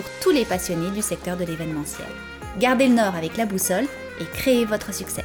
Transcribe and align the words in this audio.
pour 0.00 0.10
tous 0.22 0.30
les 0.30 0.46
passionnés 0.46 0.90
du 0.90 1.02
secteur 1.02 1.36
de 1.36 1.44
l'événementiel. 1.44 2.08
Gardez 2.58 2.88
le 2.88 2.94
nord 2.94 3.14
avec 3.14 3.36
la 3.36 3.44
boussole 3.44 3.84
et 4.18 4.24
créez 4.24 4.64
votre 4.64 4.94
succès. 4.94 5.24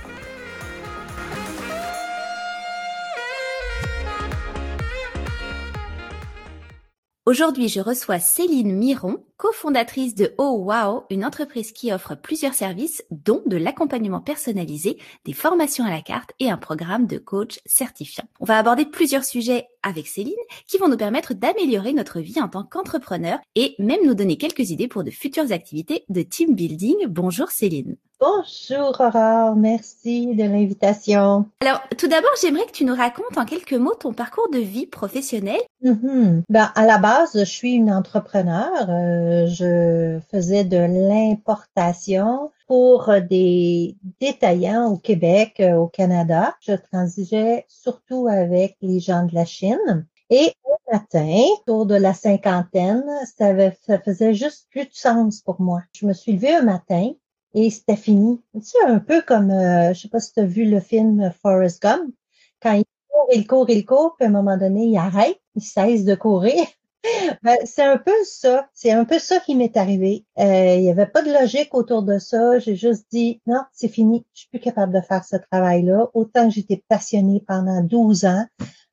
Aujourd'hui, 7.28 7.70
je 7.70 7.80
reçois 7.80 8.20
Céline 8.20 8.72
Miron, 8.72 9.18
cofondatrice 9.38 10.14
de 10.14 10.36
Oh 10.38 10.64
Wow, 10.64 11.06
une 11.10 11.26
entreprise 11.26 11.72
qui 11.72 11.92
offre 11.92 12.14
plusieurs 12.14 12.54
services, 12.54 13.04
dont 13.10 13.42
de 13.48 13.58
l'accompagnement 13.58 14.22
personnalisé, 14.22 15.00
des 15.26 15.34
formations 15.34 15.86
à 15.86 15.90
la 15.90 16.04
carte 16.04 16.34
et 16.40 16.52
un 16.52 16.58
programme 16.58 17.08
de 17.08 17.18
coach 17.18 17.60
certifiant. 17.66 18.26
On 18.40 18.46
va 18.46 18.60
aborder 18.60 18.86
plusieurs 18.86 19.24
sujets 19.24 19.66
avec 19.82 20.06
Céline 20.06 20.36
qui 20.68 20.78
vont 20.78 20.88
nous 20.88 20.98
permettre 20.98 21.34
d'améliorer 21.34 21.94
notre 21.94 22.20
vie 22.20 22.40
en 22.40 22.48
tant 22.48 22.64
qu'entrepreneur 22.64 23.40
et 23.56 23.74
même 23.80 24.06
nous 24.06 24.14
donner 24.14 24.38
quelques 24.38 24.70
idées 24.70 24.88
pour 24.88 25.04
de 25.04 25.10
futures 25.10 25.52
activités 25.52 26.06
de 26.10 26.22
team 26.22 26.54
building. 26.54 27.08
Bonjour 27.08 27.50
Céline. 27.50 27.98
Bonjour 28.26 29.00
Aurore, 29.02 29.56
merci 29.56 30.34
de 30.34 30.46
l'invitation. 30.46 31.46
Alors, 31.62 31.80
tout 31.96 32.08
d'abord, 32.08 32.32
j'aimerais 32.42 32.66
que 32.66 32.72
tu 32.72 32.84
nous 32.84 32.96
racontes 32.96 33.38
en 33.38 33.46
quelques 33.46 33.74
mots 33.74 33.94
ton 33.94 34.14
parcours 34.14 34.50
de 34.52 34.58
vie 34.58 34.88
professionnelle. 34.88 35.62
Mm-hmm. 35.84 36.42
Ben, 36.50 36.72
à 36.74 36.86
la 36.88 36.98
base, 36.98 37.38
je 37.38 37.44
suis 37.44 37.74
une 37.74 37.92
entrepreneur. 37.92 38.72
Euh, 38.90 39.46
je 39.46 40.18
faisais 40.32 40.64
de 40.64 40.78
l'importation 40.78 42.52
pour 42.68 43.12
des 43.30 43.96
détaillants 44.20 44.88
au 44.88 44.98
Québec, 44.98 45.58
euh, 45.60 45.76
au 45.76 45.88
Canada. 45.88 46.56
Je 46.62 46.74
transigeais 46.74 47.66
surtout 47.68 48.28
avec 48.28 48.76
les 48.82 49.00
gens 49.00 49.26
de 49.26 49.36
la 49.36 49.46
Chine. 49.46 50.08
Et 50.32 50.52
au 50.64 50.92
matin, 50.92 51.44
autour 51.60 51.86
de 51.86 51.94
la 51.94 52.16
cinquantaine, 52.16 53.06
ça, 53.38 53.52
ça 53.86 54.00
faisait 54.00 54.34
juste 54.34 54.68
plus 54.72 54.86
de 54.86 54.94
sens 54.94 55.42
pour 55.42 55.62
moi. 55.62 55.84
Je 55.94 56.08
me 56.08 56.14
suis 56.14 56.32
levée 56.32 56.56
un 56.56 56.64
matin 56.64 57.12
et 57.56 57.70
c'était 57.70 57.96
fini. 57.96 58.44
C'est 58.62 58.84
un 58.86 59.00
peu 59.00 59.22
comme, 59.22 59.50
euh, 59.50 59.94
je 59.94 60.02
sais 60.02 60.10
pas 60.10 60.20
si 60.20 60.34
tu 60.34 60.42
as 60.42 60.46
vu 60.46 60.66
le 60.66 60.82
film 60.82 61.32
Forrest 61.42 61.82
Gump, 61.82 62.14
quand 62.62 62.74
il 62.74 62.84
court, 63.10 63.28
il 63.34 63.48
court, 63.48 63.70
il 63.70 63.86
court, 63.86 64.16
puis 64.18 64.26
à 64.26 64.30
un 64.30 64.32
moment 64.32 64.58
donné, 64.58 64.86
il 64.86 64.98
arrête, 64.98 65.40
il 65.56 65.64
cesse 65.64 66.04
de 66.04 66.14
courir. 66.14 66.66
Ben, 67.44 67.58
c'est 67.66 67.84
un 67.84 68.00
peu 68.00 68.16
ça. 68.24 68.68
C'est 68.74 68.92
un 68.92 69.06
peu 69.06 69.20
ça 69.20 69.40
qui 69.40 69.54
m'est 69.54 69.78
arrivé. 69.78 70.26
Euh, 70.40 70.76
il 70.76 70.82
n'y 70.82 70.90
avait 70.90 71.06
pas 71.06 71.22
de 71.22 71.32
logique 71.32 71.76
autour 71.76 72.02
de 72.02 72.18
ça. 72.18 72.58
J'ai 72.58 72.76
juste 72.76 73.06
dit, 73.12 73.44
non, 73.46 73.62
c'est 73.74 73.90
fini. 73.90 74.26
Je 74.34 74.40
suis 74.40 74.50
plus 74.50 74.60
capable 74.60 74.92
de 74.92 75.02
faire 75.02 75.24
ce 75.24 75.36
travail-là. 75.36 76.10
Autant 76.16 76.46
que 76.48 76.56
j'étais 76.56 76.84
passionnée 76.88 77.44
pendant 77.48 77.84
12 77.84 78.26
ans 78.26 78.46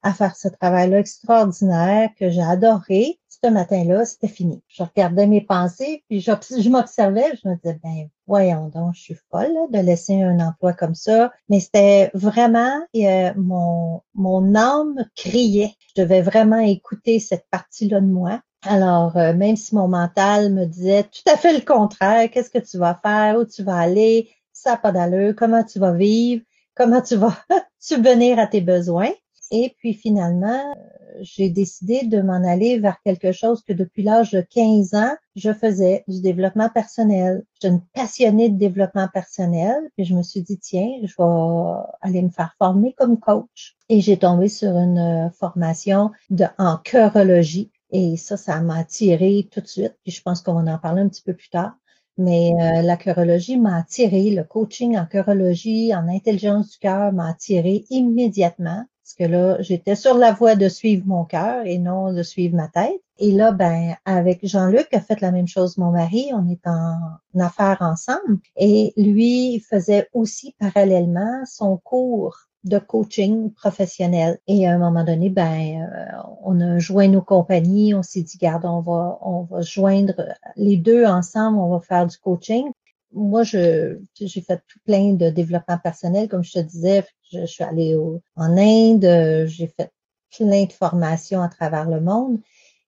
à 0.03 0.13
faire 0.13 0.37
ce 0.37 0.49
travail-là 0.49 0.99
extraordinaire 0.99 2.11
que 2.19 2.29
j'ai 2.29 2.43
adoré. 2.43 3.19
Ce 3.45 3.51
matin-là, 3.51 4.05
c'était 4.05 4.29
fini. 4.29 4.63
Je 4.69 4.85
regardais 4.85 5.27
mes 5.27 5.41
pensées, 5.41 6.05
puis 6.09 6.21
je, 6.21 6.69
m'observais, 6.69 7.33
je 7.43 7.49
me 7.49 7.57
disais, 7.57 7.81
ben 7.83 8.09
voyons 8.29 8.69
donc, 8.69 8.95
je 8.95 9.01
suis 9.01 9.17
folle 9.33 9.57
de 9.71 9.79
laisser 9.81 10.23
un 10.23 10.39
emploi 10.39 10.73
comme 10.73 10.95
ça. 10.95 11.33
Mais 11.49 11.59
c'était 11.59 12.13
vraiment, 12.15 12.81
euh, 12.97 13.33
mon, 13.37 14.03
mon 14.15 14.55
âme 14.55 14.95
criait. 15.17 15.75
Je 15.97 16.03
devais 16.03 16.23
vraiment 16.23 16.61
écouter 16.61 17.19
cette 17.19 17.47
partie-là 17.51 18.01
de 18.01 18.07
moi. 18.07 18.41
Alors, 18.65 19.17
euh, 19.17 19.35
même 19.35 19.57
si 19.57 19.75
mon 19.75 19.89
mental 19.89 20.53
me 20.53 20.65
disait 20.65 21.03
tout 21.03 21.29
à 21.29 21.37
fait 21.37 21.53
le 21.53 21.65
contraire, 21.65 22.31
qu'est-ce 22.31 22.51
que 22.51 22.65
tu 22.65 22.79
vas 22.79 23.01
faire, 23.03 23.39
où 23.39 23.45
tu 23.45 23.65
vas 23.65 23.77
aller, 23.77 24.31
ça 24.53 24.71
n'a 24.71 24.77
pas 24.77 24.93
d'allure, 24.93 25.35
comment 25.37 25.65
tu 25.65 25.81
vas 25.81 25.93
vivre, 25.93 26.45
comment 26.77 27.03
tu 27.03 27.17
vas 27.17 27.37
subvenir 27.81 28.39
à 28.39 28.47
tes 28.47 28.61
besoins. 28.61 29.11
Et 29.51 29.75
puis 29.79 29.95
finalement, 29.95 30.73
j'ai 31.21 31.51
décidé 31.51 32.05
de 32.07 32.21
m'en 32.21 32.43
aller 32.45 32.79
vers 32.79 33.01
quelque 33.05 33.33
chose 33.33 33.63
que 33.63 33.73
depuis 33.73 34.03
l'âge 34.03 34.31
de 34.31 34.41
15 34.41 34.95
ans, 34.95 35.15
je 35.37 35.53
faisais 35.53 36.05
du 36.09 36.21
développement 36.21 36.69
personnel. 36.69 37.45
Je 37.55 37.69
suis 37.69 37.75
une 37.75 37.83
passionnée 37.95 38.49
de 38.49 38.59
développement 38.59 39.09
personnel. 39.13 39.77
Puis 39.97 40.05
je 40.05 40.15
me 40.15 40.23
suis 40.23 40.43
dit, 40.43 40.59
tiens, 40.59 40.91
je 41.03 41.15
vais 41.17 41.83
aller 42.01 42.23
me 42.23 42.31
faire 42.31 42.55
former 42.59 42.93
comme 42.93 43.19
coach. 43.19 43.77
Et 43.89 44.01
j'ai 44.01 44.17
tombé 44.17 44.49
sur 44.49 44.71
une 44.71 44.99
euh, 44.99 45.31
formation 45.31 46.11
en. 46.59 47.71
Et 47.91 48.17
ça, 48.17 48.37
ça 48.37 48.61
m'a 48.61 48.79
attiré 48.79 49.49
tout 49.51 49.61
de 49.61 49.69
suite. 49.69 49.95
Puis 50.03 50.13
je 50.13 50.23
pense 50.23 50.41
qu'on 50.41 50.55
va 50.55 50.73
en 50.73 50.79
parler 50.79 51.03
un 51.03 51.09
petit 51.09 51.23
peu 51.23 51.35
plus 51.35 51.51
tard. 51.51 51.77
Mais 52.19 52.53
euh, 52.61 52.83
la 52.83 52.97
chorologie 52.97 53.59
m'a 53.59 53.79
attiré, 53.79 54.31
le 54.31 54.45
coaching 54.45 54.99
en 54.99 55.07
chorologie, 55.07 55.95
en 55.95 56.09
intelligence 56.09 56.73
du 56.73 56.79
cœur 56.79 57.13
m'a 57.13 57.31
attiré 57.31 57.85
immédiatement. 57.89 58.85
Parce 59.03 59.15
que 59.15 59.25
là, 59.25 59.61
j'étais 59.61 59.97
sur 59.97 60.17
la 60.17 60.33
voie 60.33 60.55
de 60.55 60.69
suivre 60.69 61.05
mon 61.07 61.25
cœur 61.25 61.67
et 61.67 61.79
non 61.79 62.13
de 62.13 62.23
suivre 62.23 62.55
ma 62.55 62.69
tête. 62.69 63.01
Et 63.19 63.33
là, 63.33 63.51
ben, 63.51 63.97
avec 64.05 64.47
Jean-Luc 64.47 64.89
a 64.95 65.01
fait 65.01 65.21
la 65.21 65.33
même 65.33 65.49
chose, 65.49 65.77
mon 65.77 65.91
mari, 65.91 66.31
on 66.33 66.49
est 66.49 66.67
en, 66.67 67.41
affaires 67.41 67.79
ensemble. 67.81 68.39
Et 68.57 68.93
lui 68.97 69.59
faisait 69.61 70.09
aussi 70.13 70.55
parallèlement 70.59 71.45
son 71.47 71.79
cours 71.79 72.37
de 72.63 72.79
coaching 72.79 73.51
professionnel. 73.51 74.39
Et 74.47 74.69
à 74.69 74.75
un 74.75 74.79
moment 74.79 75.03
donné, 75.03 75.31
ben, 75.31 75.83
euh, 75.83 76.23
on 76.45 76.61
a 76.61 76.79
joint 76.79 77.09
nos 77.09 77.23
compagnies, 77.23 77.95
on 77.95 78.05
s'est 78.05 78.23
dit, 78.23 78.39
garde, 78.39 78.65
on 78.65 78.81
va, 78.81 79.19
on 79.23 79.43
va 79.43 79.63
joindre 79.63 80.15
les 80.55 80.77
deux 80.77 81.05
ensemble, 81.05 81.59
on 81.59 81.71
va 81.71 81.81
faire 81.81 82.07
du 82.07 82.17
coaching 82.19 82.71
moi, 83.15 83.43
je, 83.43 83.99
j'ai 84.15 84.41
fait 84.41 84.63
tout 84.69 84.79
plein 84.85 85.13
de 85.13 85.31
développement 85.31 85.79
personnel, 85.79 86.29
comme 86.29 86.45
je 86.45 86.53
te 86.53 86.59
disais. 86.59 87.05
Je, 87.33 87.47
suis 87.47 87.65
allée 87.65 87.97
en 88.37 88.57
Inde, 88.57 89.47
j'ai 89.47 89.67
fait 89.67 89.91
plein 90.37 90.65
de 90.65 90.73
formations 90.73 91.43
à 91.43 91.49
travers 91.49 91.89
le 91.89 92.01
monde. 92.01 92.39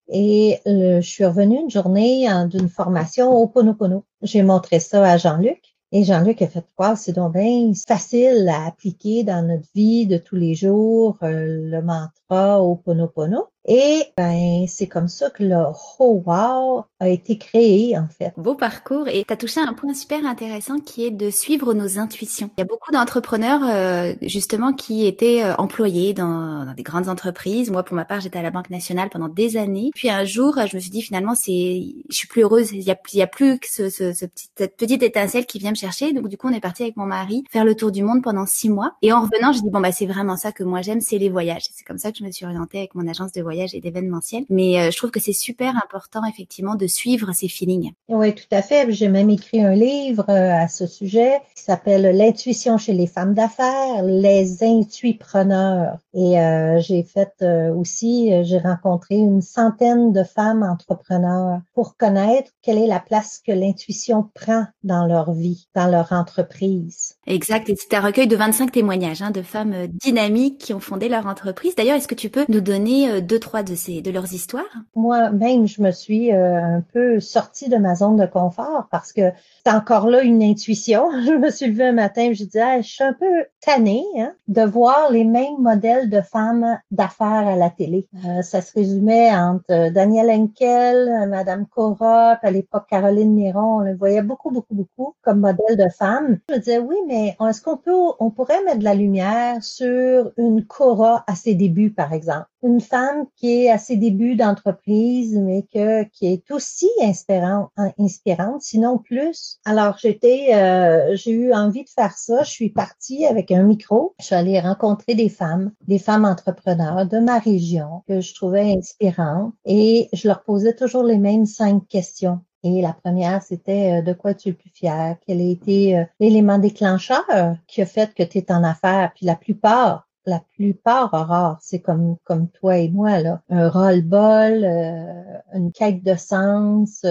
Et 0.09 0.61
je 0.67 1.01
suis 1.01 1.25
revenue 1.25 1.61
une 1.61 1.71
journée 1.71 2.29
d'une 2.51 2.69
formation 2.69 3.33
au 3.33 3.47
Ponopono. 3.49 4.05
J'ai 4.23 4.43
montré 4.43 4.81
ça 4.81 5.05
à 5.05 5.17
Jean-Luc. 5.17 5.75
Et 5.97 6.03
Jean-Luc 6.03 6.43
a 6.43 6.49
fait 6.49 6.65
quoi? 6.75 6.97
C'est 6.97 7.12
donc 7.12 7.35
bien 7.35 7.71
facile 7.87 8.49
à 8.49 8.67
appliquer 8.67 9.23
dans 9.23 9.47
notre 9.47 9.69
vie 9.77 10.09
de 10.09 10.17
tous 10.17 10.35
les 10.35 10.56
jours, 10.56 11.17
euh, 11.23 11.71
le 11.71 11.83
mantra 11.83 12.11
au 12.34 12.77
Ponopono. 12.77 13.49
Et 13.67 14.03
ben, 14.19 14.67
c'est 14.69 14.89
comme 14.89 15.09
ça 15.09 15.31
que 15.31 15.43
le 15.43 15.56
Wow 15.99 16.84
a 17.00 17.09
été 17.09 17.39
créé, 17.39 17.97
en 17.97 18.09
fait. 18.09 18.34
Beau 18.37 18.55
parcours. 18.55 19.09
Et 19.09 19.25
tu 19.27 19.33
as 19.33 19.37
touché 19.39 19.61
un 19.61 19.72
point 19.72 19.95
super 19.95 20.27
intéressant 20.27 20.81
qui 20.81 21.06
est 21.06 21.11
de 21.11 21.31
suivre 21.31 21.73
nos 21.73 21.99
intuitions. 21.99 22.50
Il 22.59 22.61
y 22.61 22.62
a 22.62 22.67
beaucoup 22.67 22.93
d'entrepreneurs, 22.93 23.62
euh, 23.65 24.12
justement, 24.21 24.75
qui 24.75 25.06
étaient 25.06 25.43
euh, 25.43 25.55
employés 25.56 26.12
dans, 26.12 26.67
dans, 26.67 26.75
des 26.75 26.83
grandes 26.83 27.09
entreprises. 27.09 27.71
Moi, 27.71 27.83
pour 27.84 27.97
ma 27.97 28.05
part, 28.05 28.21
j'étais 28.21 28.39
à 28.39 28.43
la 28.43 28.50
Banque 28.50 28.69
nationale 28.69 29.09
pendant 29.09 29.28
des 29.28 29.56
années. 29.56 29.91
Puis 29.94 30.11
un 30.11 30.25
jour, 30.25 30.59
je 30.67 30.77
me 30.77 30.81
suis 30.81 30.91
dit, 30.91 31.00
finalement, 31.00 31.34
c'est, 31.34 31.83
je 32.11 32.15
suis 32.15 32.28
plus 32.28 32.43
heureuse. 32.43 32.73
Il 32.73 32.83
y 32.83 32.91
a, 32.91 32.99
il 33.15 33.19
y 33.19 33.23
a 33.23 33.27
plus 33.27 33.59
que 33.59 33.67
ce, 33.67 33.89
ce, 33.89 34.12
ce 34.12 34.27
petit, 34.27 34.50
cette 34.59 34.77
petite 34.77 35.03
étincelle 35.03 35.47
qui 35.47 35.59
vient 35.59 35.71
me 35.71 35.77
chercher. 35.77 36.12
Donc, 36.12 36.28
du 36.28 36.37
coup, 36.37 36.49
on 36.49 36.53
est 36.53 36.61
parti 36.61 36.83
avec 36.83 36.99
mon 36.99 37.06
mari 37.06 37.44
faire 37.50 37.65
le 37.65 37.75
tour 37.75 37.93
du 37.93 38.03
monde 38.03 38.23
pendant 38.23 38.44
six 38.44 38.69
mois. 38.69 38.93
Et 39.00 39.11
en 39.11 39.23
revenant, 39.23 39.53
j'ai 39.53 39.62
dit, 39.62 39.71
bon, 39.71 39.81
bah, 39.81 39.93
c'est 39.93 40.06
vraiment 40.06 40.37
ça 40.37 40.53
que 40.53 40.65
moi 40.65 40.83
j'aime, 40.83 41.00
c'est 41.00 41.19
les 41.19 41.31
voyages. 41.31 41.62
C'est 41.73 41.84
comme 41.84 41.99
ça 41.99 42.12
que 42.12 42.19
je 42.19 42.24
me 42.25 42.33
suis 42.33 42.44
orientée 42.44 42.79
avec 42.79 42.94
mon 42.94 43.06
agence 43.06 43.32
de 43.32 43.43
voyage 43.43 43.75
et 43.75 43.81
d'événementiel. 43.81 44.44
Mais 44.49 44.79
euh, 44.79 44.91
je 44.91 44.97
trouve 44.97 45.11
que 45.11 45.21
c'est 45.21 45.32
super 45.32 45.76
important 45.76 46.25
effectivement 46.25 46.75
de 46.75 46.87
suivre 46.87 47.32
ces 47.32 47.49
feelings. 47.49 47.93
Oui, 48.09 48.35
tout 48.35 48.44
à 48.50 48.62
fait. 48.62 48.91
J'ai 48.93 49.09
même 49.09 49.31
écrit 49.31 49.62
un 49.62 49.75
livre 49.75 50.25
euh, 50.29 50.53
à 50.53 50.69
ce 50.69 50.87
sujet 50.87 51.41
qui 51.55 51.62
s'appelle 51.62 52.17
L'intuition 52.17 52.79
chez 52.79 52.93
les 52.93 53.06
femmes 53.06 53.35
d'affaires, 53.35 54.03
les 54.03 54.62
intuipreneurs. 54.62 55.99
Et 56.15 56.41
euh, 56.41 56.81
j'ai 56.81 57.03
fait 57.03 57.44
aussi, 57.75 58.31
j'ai 58.44 58.59
rencontré 58.59 59.17
une 59.17 59.43
centaine 59.43 60.12
de 60.12 60.23
femmes 60.23 60.62
entrepreneurs 60.62 61.61
pour 61.75 61.97
connaître 61.97 62.50
quelle 62.62 62.79
est 62.79 62.87
la 62.87 63.00
place 63.00 63.41
que 63.44 63.53
l'intuition 63.53 64.31
prend 64.35 64.67
dans 64.82 65.06
leur 65.06 65.32
vie, 65.32 65.67
dans 65.75 65.88
leur 65.88 66.12
entreprise. 66.12 67.17
Exact. 67.27 67.69
Et 67.69 67.77
c'est 67.77 67.94
un 67.97 68.00
recueil 68.00 68.27
de 68.27 68.37
25 68.37 68.73
témoignages 68.73 69.23
hein, 69.23 69.31
de 69.31 69.43
femmes 69.43 69.87
dynamiques 69.88 70.59
qui 70.59 70.75
ont 70.75 70.81
fondé 70.81 71.09
leur 71.09 71.27
entreprise. 71.27 71.75
D'ailleurs, 71.75 71.97
est-ce 72.05 72.09
que 72.09 72.15
tu 72.15 72.29
peux 72.29 72.45
nous 72.51 72.61
donner 72.61 73.23
deux, 73.23 73.39
trois 73.39 73.62
de 73.62 73.75
ces 73.75 74.03
de 74.03 74.11
leurs 74.11 74.35
histoires? 74.35 74.67
Moi-même, 74.95 75.67
je 75.67 75.81
me 75.81 75.91
suis 75.91 76.35
euh, 76.35 76.62
un 76.62 76.83
peu 76.83 77.19
sortie 77.19 77.71
de 77.71 77.79
ma 77.79 77.95
zone 77.95 78.17
de 78.17 78.27
confort 78.27 78.89
parce 78.91 79.11
que 79.15 79.31
c'est 79.65 79.73
encore 79.73 80.11
là 80.11 80.21
une 80.21 80.43
intuition. 80.43 81.09
Je 81.25 81.33
me 81.33 81.51
suis 81.51 81.69
levée 81.69 81.87
un 81.87 81.93
matin, 81.93 82.31
je 82.35 82.45
disais, 82.45 82.83
je 82.83 82.89
suis 82.89 83.05
un 83.05 83.15
peu 83.15 83.47
hein, 83.69 84.34
de 84.49 84.62
voir 84.62 85.11
les 85.11 85.25
mêmes 85.25 85.58
modèles 85.58 86.11
de 86.11 86.20
femmes 86.20 86.78
d'affaires 86.90 87.49
à 87.49 87.56
la 87.56 87.70
télé. 87.70 88.08
Euh, 88.26 88.43
ça 88.43 88.61
se 88.61 88.72
résumait 88.72 89.34
entre 89.34 89.64
euh, 89.70 89.90
Danielle 89.90 90.31
Henkel, 90.31 91.28
Madame 91.28 91.66
Cora, 91.66 92.38
à 92.43 92.50
l'époque 92.50 92.87
Caroline 92.88 93.34
Néron. 93.34 93.76
On 93.76 93.81
le 93.81 93.96
voyait 93.96 94.22
beaucoup, 94.22 94.50
beaucoup, 94.50 94.75
beaucoup 94.75 95.14
comme 95.22 95.40
modèle 95.40 95.76
de 95.76 95.88
femmes. 95.88 96.38
Je 96.49 96.55
me 96.55 96.58
disais, 96.58 96.78
oui, 96.78 96.96
mais 97.06 97.37
est-ce 97.49 97.62
qu'on 97.62 97.76
peut, 97.76 97.93
on 98.20 98.31
pourrait 98.31 98.62
mettre 98.64 98.78
de 98.78 98.84
la 98.84 98.94
lumière 98.94 99.62
sur 99.62 100.32
une 100.37 100.64
Cora 100.64 101.25
à 101.26 101.34
ses 101.34 101.55
débuts, 101.55 101.90
par 101.90 102.12
exemple? 102.12 102.46
Une 102.62 102.81
femme 102.81 103.26
qui 103.37 103.64
est 103.64 103.70
à 103.70 103.76
ses 103.76 103.96
débuts 103.96 104.37
d'entreprise, 104.37 105.38
mais 105.38 105.62
que, 105.62 106.05
qui 106.05 106.26
est 106.26 106.50
aussi 106.50 106.88
inspirante, 107.02 107.70
inspirante, 107.99 108.62
sinon 108.62 108.99
plus. 108.99 109.58
Alors, 109.67 109.99
j'étais, 109.99 110.55
euh, 110.55 111.14
j'ai 111.14 111.32
eu 111.32 111.52
envie 111.52 111.84
de 111.84 111.90
faire 111.90 112.17
ça. 112.17 112.43
Je 112.43 112.50
suis 112.50 112.70
partie 112.70 113.26
avec 113.26 113.50
un 113.55 113.65
micro. 113.65 114.15
Je 114.21 114.27
suis 114.27 114.35
allée 114.35 114.61
rencontrer 114.61 115.15
des 115.15 115.29
femmes, 115.29 115.73
des 115.87 115.99
femmes 115.99 116.25
entrepreneurs 116.25 117.06
de 117.06 117.19
ma 117.19 117.39
région 117.39 118.03
que 118.09 118.21
je 118.21 118.35
trouvais 118.35 118.73
inspirantes 118.77 119.53
et 119.65 120.09
je 120.12 120.29
leur 120.29 120.43
posais 120.43 120.75
toujours 120.75 121.05
les 121.05 121.19
mêmes 121.19 121.47
cinq 121.47 121.87
questions. 121.89 122.41
Et 122.65 122.81
la 122.81 122.95
première, 122.95 123.43
c'était 123.43 123.99
euh, 123.99 124.03
de 124.03 124.15
quoi 124.15 124.33
tu 124.33 124.49
es 124.49 124.53
le 124.53 124.56
plus 124.56 124.71
fier? 124.71 125.17
Quel 125.27 125.41
a 125.41 125.45
été 125.45 125.99
euh, 125.99 126.05
l'élément 126.19 126.59
déclencheur 126.59 127.23
qui 127.67 127.83
a 127.83 127.87
fait 127.87 128.15
que 128.15 128.23
tu 128.23 128.39
es 128.39 128.51
en 128.51 128.65
affaires? 128.65 129.12
Puis 129.15 129.27
la 129.27 129.37
plupart, 129.37 130.09
la 130.25 130.41
plupart 130.55 131.11
rares, 131.11 131.59
c'est 131.61 131.81
comme 131.81 132.17
comme 132.25 132.49
toi 132.49 132.79
et 132.79 132.89
moi 132.89 133.21
là, 133.21 133.43
un 133.51 133.69
roll-ball, 133.69 134.65
euh, 134.65 135.39
une 135.53 135.73
quête 135.73 136.03
de 136.03 136.15
sens 136.15 137.05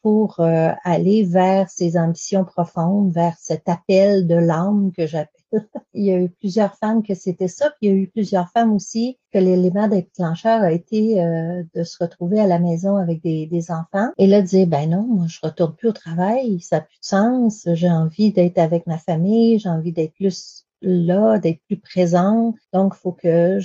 pour 0.00 0.40
aller 0.40 1.24
vers 1.24 1.68
ses 1.68 1.98
ambitions 1.98 2.46
profondes, 2.46 3.12
vers 3.12 3.36
cet 3.38 3.68
appel 3.68 4.26
de 4.26 4.36
l'âme 4.36 4.90
que 4.96 5.06
j'appelle 5.06 5.33
il 5.94 6.04
y 6.04 6.12
a 6.12 6.18
eu 6.20 6.28
plusieurs 6.28 6.74
femmes 6.76 7.02
que 7.02 7.14
c'était 7.14 7.48
ça, 7.48 7.70
puis 7.70 7.78
il 7.82 7.88
y 7.88 7.92
a 7.92 7.94
eu 7.94 8.08
plusieurs 8.08 8.48
femmes 8.50 8.72
aussi 8.72 9.18
que 9.32 9.38
l'élément 9.38 9.88
déclencheur 9.88 10.62
a 10.62 10.72
été 10.72 11.22
euh, 11.22 11.62
de 11.74 11.82
se 11.82 11.96
retrouver 12.02 12.40
à 12.40 12.46
la 12.46 12.58
maison 12.58 12.96
avec 12.96 13.22
des, 13.22 13.48
enfants 13.70 14.10
et 14.18 14.26
là 14.26 14.42
dire 14.42 14.66
ben 14.66 14.90
non, 14.90 15.02
moi 15.02 15.26
je 15.26 15.38
retourne 15.42 15.74
plus 15.74 15.88
au 15.88 15.92
travail, 15.92 16.60
ça 16.60 16.76
n'a 16.76 16.82
plus 16.82 16.98
de 16.98 17.04
sens, 17.04 17.68
j'ai 17.72 17.90
envie 17.90 18.32
d'être 18.32 18.58
avec 18.58 18.86
ma 18.86 18.98
famille, 18.98 19.58
j'ai 19.58 19.68
envie 19.68 19.92
d'être 19.92 20.12
plus 20.14 20.63
là, 20.84 21.38
d'être 21.38 21.60
plus 21.66 21.78
présente. 21.78 22.56
Donc, 22.72 22.94
il 22.96 23.00
faut 23.00 23.12
que 23.12 23.58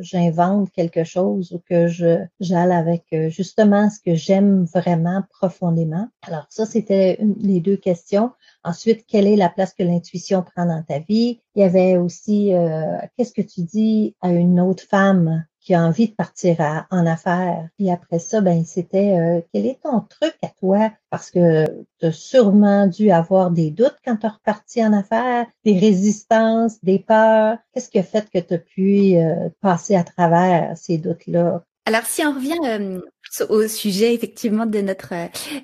j'invente 0.00 0.70
quelque 0.72 1.04
chose 1.04 1.52
ou 1.52 1.62
que 1.68 1.86
j'aille 1.86 2.72
avec 2.72 3.04
euh, 3.12 3.28
justement 3.28 3.88
ce 3.90 3.98
que 4.04 4.14
j'aime 4.14 4.64
vraiment 4.64 5.22
profondément. 5.30 6.08
Alors, 6.22 6.46
ça, 6.50 6.66
c'était 6.66 7.18
les 7.40 7.60
deux 7.60 7.76
questions. 7.76 8.30
Ensuite, 8.62 9.04
quelle 9.06 9.26
est 9.26 9.36
la 9.36 9.48
place 9.48 9.74
que 9.74 9.82
l'intuition 9.82 10.42
prend 10.42 10.66
dans 10.66 10.82
ta 10.82 10.98
vie? 10.98 11.40
Il 11.54 11.60
y 11.60 11.64
avait 11.64 11.96
aussi, 11.96 12.54
euh, 12.54 12.98
qu'est-ce 13.16 13.32
que 13.32 13.42
tu 13.42 13.62
dis 13.62 14.16
à 14.20 14.30
une 14.30 14.60
autre 14.60 14.82
femme? 14.82 15.44
Qui 15.64 15.74
a 15.74 15.82
envie 15.82 16.08
de 16.08 16.14
partir 16.14 16.84
en 16.90 17.06
affaires? 17.06 17.68
Puis 17.76 17.90
après 17.90 18.18
ça, 18.18 18.40
ben 18.40 18.64
c'était, 18.64 19.16
euh, 19.18 19.40
quel 19.52 19.66
est 19.66 19.80
ton 19.82 20.00
truc 20.00 20.34
à 20.42 20.48
toi? 20.60 20.92
Parce 21.10 21.30
que 21.30 21.64
tu 21.98 22.06
as 22.06 22.12
sûrement 22.12 22.86
dû 22.86 23.10
avoir 23.10 23.50
des 23.50 23.70
doutes 23.70 23.96
quand 24.04 24.16
tu 24.16 24.26
es 24.26 24.28
reparti 24.28 24.84
en 24.84 24.92
affaires, 24.92 25.46
des 25.64 25.78
résistances, 25.78 26.82
des 26.84 26.98
peurs. 26.98 27.56
Qu'est-ce 27.72 27.88
qui 27.88 27.98
a 27.98 28.02
fait 28.02 28.28
que 28.30 28.38
tu 28.38 28.54
as 28.54 28.58
pu 28.58 29.16
euh, 29.16 29.48
passer 29.60 29.96
à 29.96 30.04
travers 30.04 30.76
ces 30.76 30.98
doutes-là? 30.98 31.64
Alors, 31.86 32.04
si 32.04 32.24
on 32.24 32.32
revient 32.32 32.58
euh, 32.64 33.00
au 33.48 33.68
sujet 33.68 34.14
effectivement 34.14 34.64
de 34.64 34.80
notre 34.80 35.12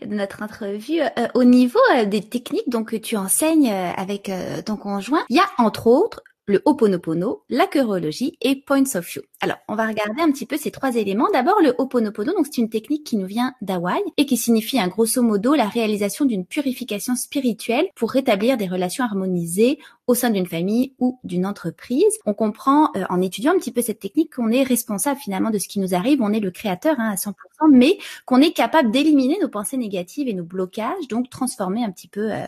de 0.05 0.15
notre 0.15 0.43
entrevue, 0.43 1.01
euh, 1.01 1.29
au 1.35 1.45
niveau 1.45 1.79
des 2.07 2.21
techniques 2.21 2.69
donc 2.69 2.99
tu 3.01 3.17
enseignes 3.17 3.73
avec 3.73 4.31
ton 4.67 4.77
conjoint, 4.77 5.25
il 5.31 5.37
y 5.37 5.41
a 5.41 5.49
entre 5.59 5.87
autres 5.87 6.23
le 6.47 6.61
Ho'oponopono, 6.65 7.43
la 7.49 7.67
chorologie 7.67 8.37
et 8.41 8.57
Points 8.57 8.97
of 8.97 9.07
View. 9.07 9.23
Alors, 9.41 9.59
on 9.69 9.75
va 9.75 9.87
regarder 9.87 10.21
un 10.21 10.31
petit 10.31 10.47
peu 10.47 10.57
ces 10.57 10.71
trois 10.71 10.97
éléments. 10.97 11.29
D'abord, 11.33 11.61
le 11.63 11.75
Ho'oponopono, 11.79 12.33
donc 12.33 12.47
c'est 12.47 12.61
une 12.61 12.69
technique 12.69 13.05
qui 13.05 13.17
nous 13.17 13.27
vient 13.27 13.55
d'Hawaï 13.63 14.01
et 14.17 14.27
qui 14.27 14.37
signifie 14.37 14.81
un 14.81 14.89
grosso 14.89 15.23
modo 15.23 15.55
la 15.55 15.69
réalisation 15.69 16.25
d'une 16.25 16.45
purification 16.45 17.15
spirituelle 17.15 17.89
pour 17.95 18.11
rétablir 18.11 18.57
des 18.57 18.67
relations 18.67 19.05
harmonisées 19.05 19.79
au 20.07 20.15
sein 20.15 20.31
d'une 20.31 20.47
famille 20.47 20.95
ou 20.99 21.19
d'une 21.23 21.47
entreprise. 21.47 22.19
On 22.27 22.35
comprend 22.35 22.91
euh, 22.97 23.05
en 23.11 23.23
étudiant 23.23 23.53
un 23.55 23.59
petit 23.59 23.71
peu 23.71 23.81
cette 23.81 24.01
technique 24.01 24.35
qu'on 24.35 24.51
est 24.51 24.65
responsable 24.65 25.21
finalement 25.21 25.51
de 25.51 25.59
ce 25.59 25.69
qui 25.69 25.79
nous 25.79 25.95
arrive, 25.95 26.21
on 26.21 26.33
est 26.33 26.41
le 26.41 26.51
créateur 26.51 26.97
hein, 26.99 27.11
à 27.11 27.15
100%, 27.15 27.33
mais 27.71 27.99
qu'on 28.27 28.41
est 28.41 28.53
capable 28.53 28.91
d'éliminer 28.91 29.39
nos 29.41 29.49
pensées 29.49 29.77
négatives 29.77 30.29
et 30.29 30.35
nos 30.35 30.45
blocages, 30.45 31.07
donc 31.09 31.31
transformer 31.31 31.85
un 31.85 31.93
petit 31.93 32.09
peu 32.09 32.33
euh, 32.33 32.45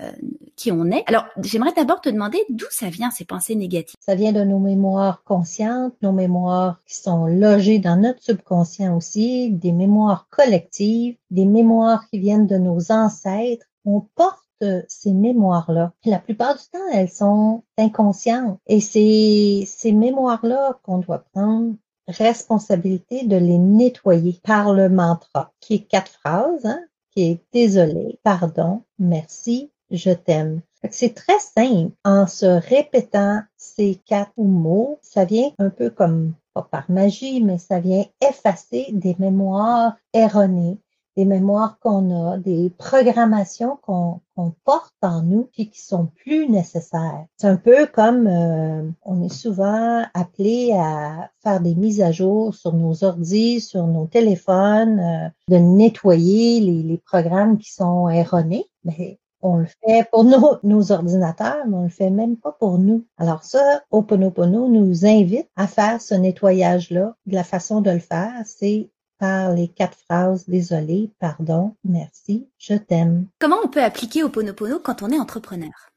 qui 0.57 0.73
on 0.73 0.91
est. 0.91 1.05
Alors, 1.07 1.25
j'aimerais 1.43 1.73
d'abord 1.73 2.01
te 2.01 2.09
demander 2.09 2.45
d'où 2.49 2.67
ça 2.71 2.89
vient 2.89 3.11
ces 3.11 3.25
pensées 3.25 3.55
négatives? 3.55 3.97
Ça 4.01 4.15
vient 4.15 4.33
de 4.33 4.45
nos 4.45 4.59
mémoires 4.59 5.23
conscientes, 5.25 5.95
nos 6.03 6.13
mémoires 6.13 6.81
qui 6.87 6.97
sont 6.97 7.27
logées 7.27 7.79
dans 7.79 7.97
notre 7.97 8.23
subconscient 8.23 8.97
aussi, 8.97 9.51
des 9.51 9.73
mémoires 9.73 10.29
collectives, 10.31 11.17
des 11.31 11.47
mémoires 11.47 12.09
qui 12.09 12.19
viennent 12.19 12.47
de 12.47 12.59
nos 12.59 12.93
ancêtres. 12.93 13.67
On 13.85 14.01
porte 14.15 14.39
ces 14.87 15.13
mémoires-là. 15.13 15.93
La 16.05 16.21
plupart 16.21 16.55
du 16.55 16.63
temps, 16.73 16.79
elles 16.93 17.11
sont 17.11 17.65
inconscientes. 17.79 18.61
Et 18.69 18.81
c'est 18.81 19.65
ces 19.67 19.91
mémoires-là 19.91 20.79
qu'on 20.85 20.99
doit 20.99 21.25
prendre 21.35 21.75
responsabilité 22.09 23.27
de 23.27 23.37
les 23.37 23.59
nettoyer 23.59 24.41
par 24.43 24.73
le 24.73 24.89
mantra, 24.89 25.53
qui 25.61 25.75
est 25.75 25.85
quatre 25.85 26.13
phrases, 26.13 26.65
hein, 26.67 26.81
qui 27.11 27.23
est 27.23 27.41
désolé, 27.53 28.19
pardon, 28.23 28.83
merci, 28.99 29.71
je 29.93 30.11
t'aime. 30.11 30.63
C'est 30.91 31.15
très 31.15 31.39
simple. 31.39 31.93
En 32.05 32.27
se 32.27 32.47
répétant 32.47 33.43
ces 33.57 34.01
quatre 34.07 34.33
mots, 34.37 34.99
ça 35.03 35.25
vient 35.25 35.51
un 35.59 35.71
peu 35.71 35.91
comme, 35.91 36.35
pas 36.55 36.67
par 36.71 36.91
magie, 36.91 37.43
mais 37.43 37.59
ça 37.59 37.79
vient 37.79 38.05
effacer 38.21 38.87
des 38.93 39.15
mémoires 39.19 39.95
erronées, 40.13 40.79
des 41.17 41.25
mémoires 41.25 41.79
qu'on 41.79 42.33
a, 42.33 42.39
des 42.39 42.71
programmations 42.79 43.79
qu'on 43.83 44.21
porte 44.65 44.95
en 45.03 45.23
nous 45.23 45.49
puis 45.53 45.71
qui 45.71 45.81
sont 45.81 46.07
plus 46.07 46.49
nécessaires. 46.49 47.27
C'est 47.37 47.47
un 47.47 47.57
peu 47.57 47.87
comme 47.87 48.27
euh, 48.27 48.91
on 49.03 49.23
est 49.23 49.33
souvent 49.33 50.05
appelé 50.15 50.73
à 50.73 51.31
faire 51.45 51.61
des 51.61 51.75
mises 51.75 52.01
à 52.01 52.11
jour 52.11 52.55
sur 52.55 52.73
nos 52.73 53.05
ordis, 53.05 53.61
sur 53.61 53.87
nos 53.87 54.07
téléphones, 54.07 54.99
euh, 54.99 55.29
de 55.49 55.59
nettoyer 55.59 56.61
les, 56.61 56.83
les, 56.83 56.99
programmes 56.99 57.59
qui 57.59 57.73
sont 57.73 58.09
erronés. 58.09 58.67
Mais 58.85 59.21
on 59.43 59.57
le 59.57 59.67
fait 59.67 60.09
pour 60.11 60.25
nos, 60.25 60.59
nos 60.63 60.93
ordinateurs, 60.93 61.67
mais 61.67 61.77
on 61.77 61.83
le 61.85 61.89
fait 61.89 62.11
même 62.11 62.37
pas 62.37 62.53
pour 62.53 62.79
nous. 62.79 63.05
Alors 63.19 63.43
ça, 63.45 63.83
Oponopono 63.91 64.69
nous 64.69 65.05
invite 65.05 65.49
à 65.57 65.67
faire 65.67 66.01
ce 66.01 66.15
nettoyage-là. 66.15 67.17
La 67.27 67.45
façon 67.45 67.81
de 67.81 67.91
le 67.91 67.99
faire, 67.99 68.33
c'est 68.47 68.91
par 69.19 69.53
les 69.53 69.69
quatre 69.69 69.99
phrases 70.09 70.49
désolé, 70.49 71.13
pardon, 71.21 71.77
merci, 71.85 72.49
je 72.59 72.75
t'aime. 72.75 73.27
Comment 73.39 73.59
on 73.63 73.69
peut 73.69 73.83
appliquer 73.83 74.25
Oponopono 74.25 74.81
quand 74.81 75.03
on 75.03 75.11
est 75.11 75.19
entrepreneur? 75.19 75.93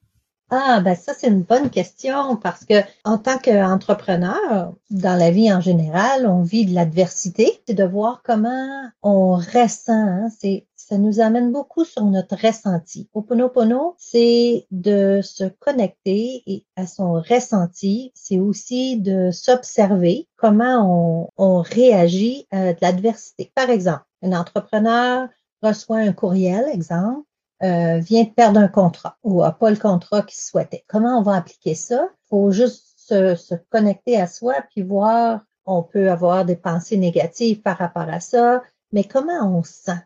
Ah, 0.51 0.79
ben 0.79 0.96
ça, 0.96 1.13
c'est 1.17 1.27
une 1.27 1.41
bonne 1.41 1.72
question 1.72 2.36
parce 2.36 2.65
que 2.65 2.75
en 3.03 3.17
tant 3.17 3.39
qu'entrepreneur, 3.39 4.75
dans 4.91 5.15
la 5.17 5.31
vie 5.31 5.51
en 5.51 5.60
général, 5.60 6.27
on 6.27 6.43
vit 6.43 6.67
de 6.67 6.75
l'adversité. 6.75 7.63
C'est 7.67 7.74
de 7.74 7.84
voir 7.84 8.22
comment 8.24 8.91
on 9.01 9.38
ressent. 9.38 9.91
Hein. 9.91 10.29
c'est 10.39 10.67
ça 10.88 11.00
nous 11.00 11.20
amène 11.20 11.51
beaucoup 11.51 11.84
sur 11.84 12.06
notre 12.06 12.36
ressenti. 12.36 13.10
Oponopono, 13.15 13.96
c'est 13.98 14.68
de 14.70 15.20
se 15.24 15.46
connecter 15.46 16.63
à 16.75 16.86
son 16.86 17.13
ressenti. 17.13 18.12
C'est 18.13 18.38
aussi 18.38 18.98
de 18.98 19.32
s'observer 19.32 20.27
comment 20.38 21.32
on, 21.38 21.44
on 21.44 21.62
réagit 21.62 22.48
à 22.51 22.74
de 22.74 22.77
l'adversité. 22.84 23.51
Par 23.56 23.72
exemple, 23.72 24.04
un 24.22 24.34
entrepreneur 24.34 25.27
reçoit 25.63 25.98
un 25.98 26.13
courriel, 26.13 26.65
exemple, 26.72 27.25
euh, 27.63 27.98
vient 27.98 28.24
de 28.24 28.30
perdre 28.30 28.60
un 28.60 28.68
contrat 28.68 29.18
ou 29.24 29.42
a 29.42 29.54
pas 29.54 29.72
le 29.72 29.77
contrat 29.77 30.22
qu'il 30.22 30.39
souhaitait. 30.39 30.84
Comment 30.88 31.18
on 31.18 31.24
va 31.24 31.36
appliquer 31.36 31.74
ça? 31.74 32.10
faut 32.30 32.51
juste 32.51 32.94
se, 32.98 33.34
se, 33.34 33.56
connecter 33.72 34.22
à 34.22 34.27
soi 34.27 34.54
puis 34.70 34.84
voir, 34.84 35.42
on 35.65 35.82
peut 35.82 36.12
avoir 36.12 36.46
des 36.46 36.56
pensées 36.56 36.98
négatives 36.98 37.62
par 37.63 37.77
rapport 37.77 38.10
à 38.10 38.20
ça, 38.20 38.62
mais 38.92 39.04
comment 39.04 39.58
on 39.58 39.63
sent? 39.63 40.00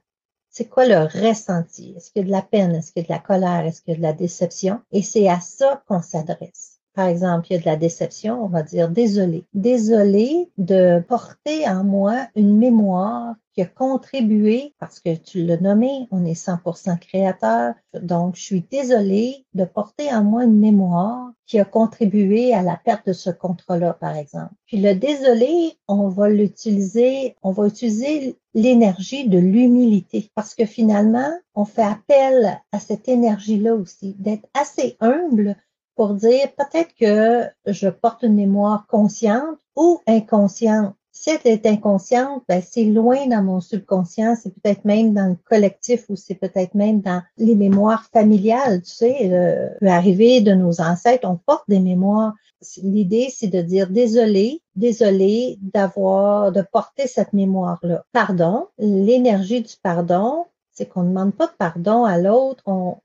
C'est 0.51 0.68
quoi 0.68 0.86
le 0.86 1.06
ressenti? 1.06 1.94
Est-ce 1.96 2.12
qu'il 2.12 2.22
y 2.22 2.25
a 2.25 2.27
de 2.27 2.32
la 2.32 2.41
peine? 2.41 2.75
Est-ce 2.75 2.91
qu'il 2.91 3.03
y 3.03 3.06
a 3.06 3.08
de 3.08 3.13
la 3.13 3.20
colère? 3.20 3.65
Est-ce 3.65 3.82
qu'il 3.82 3.94
y 3.94 3.96
a 3.96 3.98
de 3.98 4.03
la 4.03 4.13
déception? 4.13 4.82
Et 4.91 5.01
c'est 5.03 5.29
à 5.29 5.39
ça 5.39 5.84
qu'on 5.88 6.01
s'adresse. 6.01 6.79
Par 7.00 7.08
exemple, 7.08 7.48
il 7.50 7.53
y 7.53 7.56
a 7.56 7.62
de 7.62 7.65
la 7.65 7.77
déception, 7.77 8.44
on 8.44 8.50
va 8.50 8.62
dire 8.62 8.89
désolé. 8.89 9.46
Désolé 9.53 10.51
de 10.58 11.00
porter 11.08 11.65
en 11.65 11.86
moi 11.86 12.27
une 12.36 12.58
mémoire 12.58 13.36
qui 13.56 13.62
a 13.62 13.65
contribué, 13.65 14.74
parce 14.79 15.00
que 15.00 15.15
tu 15.15 15.46
l'as 15.46 15.62
nommé, 15.62 16.10
on 16.12 16.25
est 16.25 16.34
100% 16.34 17.00
créateur, 17.00 17.74
donc 17.94 18.36
je 18.36 18.41
suis 18.41 18.65
désolée 18.70 19.46
de 19.53 19.63
porter 19.63 20.13
en 20.13 20.25
moi 20.25 20.44
une 20.44 20.60
mémoire 20.60 21.32
qui 21.46 21.58
a 21.58 21.65
contribué 21.65 22.53
à 22.53 22.63
la 22.63 22.75
perte 22.75 23.08
de 23.08 23.13
ce 23.13 23.29
contrat-là, 23.29 23.94
par 23.94 24.18
exemple. 24.18 24.53
Puis 24.65 24.77
le 24.77 24.94
désolé, 24.94 25.77
on 25.88 26.10
va 26.10 26.27
l'utiliser, 26.27 27.38
on 27.41 27.51
va 27.51 27.68
utiliser 27.68 28.38
l'énergie 28.53 29.27
de 29.29 29.39
l'humilité, 29.39 30.29
parce 30.36 30.53
que 30.53 30.65
finalement, 30.65 31.32
on 31.56 31.63
fait 31.63 31.82
appel 31.82 32.60
à 32.74 32.79
cette 32.79 33.08
énergie-là 33.08 33.74
aussi, 33.74 34.15
d'être 34.20 34.50
assez 34.53 34.98
humble 35.00 35.56
pour 36.00 36.13
dire 36.13 36.48
peut-être 36.58 36.96
que 36.98 37.50
je 37.65 37.89
porte 37.89 38.24
une 38.24 38.36
mémoire 38.36 38.88
consciente 38.88 39.58
ou 39.75 40.00
inconsciente. 40.08 40.96
Si 41.12 41.29
elle 41.29 41.51
est 41.51 41.65
inconsciente, 41.65 42.41
ben 42.48 42.63
c'est 42.65 42.86
loin 42.86 43.27
dans 43.27 43.44
mon 43.44 43.60
subconscient, 43.60 44.38
c'est 44.41 44.53
peut-être 44.53 44.86
même 44.86 45.13
dans 45.13 45.27
le 45.27 45.36
collectif 45.50 46.06
ou 46.08 46.15
c'est 46.15 46.36
peut-être 46.36 46.74
même 46.74 47.01
dans 47.01 47.22
les 47.36 47.53
mémoires 47.53 48.06
familiales. 48.13 48.82
Tu 48.84 48.91
sais, 48.91 49.29
euh, 49.34 49.68
arriver 49.86 50.39
de 50.39 50.53
nos 50.53 50.79
ancêtres, 50.79 51.27
on 51.27 51.36
porte 51.36 51.65
des 51.68 51.82
mémoires. 51.82 52.34
L'idée, 52.82 53.27
c'est 53.29 53.48
de 53.50 53.62
dire 53.62 53.89
désolé, 53.89 54.62
désolé 54.77 55.58
d'avoir, 55.62 56.53
de 56.53 56.62
porter 56.62 57.08
cette 57.08 57.34
mémoire-là. 57.34 58.06
Pardon, 58.13 58.68
l'énergie 58.77 59.63
du 59.63 59.74
pardon, 59.84 60.46
c'est 60.72 60.88
qu'on 60.88 61.03
ne 61.03 61.10
demande 61.10 61.36
pas 61.36 61.48
de 61.48 61.58
pardon 61.58 62.06
à 62.06 62.18
l'autre, 62.18 62.63
on, 62.68 62.96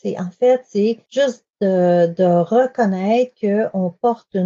c'est 0.00 0.18
en 0.18 0.30
fait, 0.30 0.62
c'est 0.66 1.00
juste 1.10 1.44
de, 1.60 2.42
reconnaître 2.42 3.32
qu'on 3.40 3.92
porte 4.00 4.36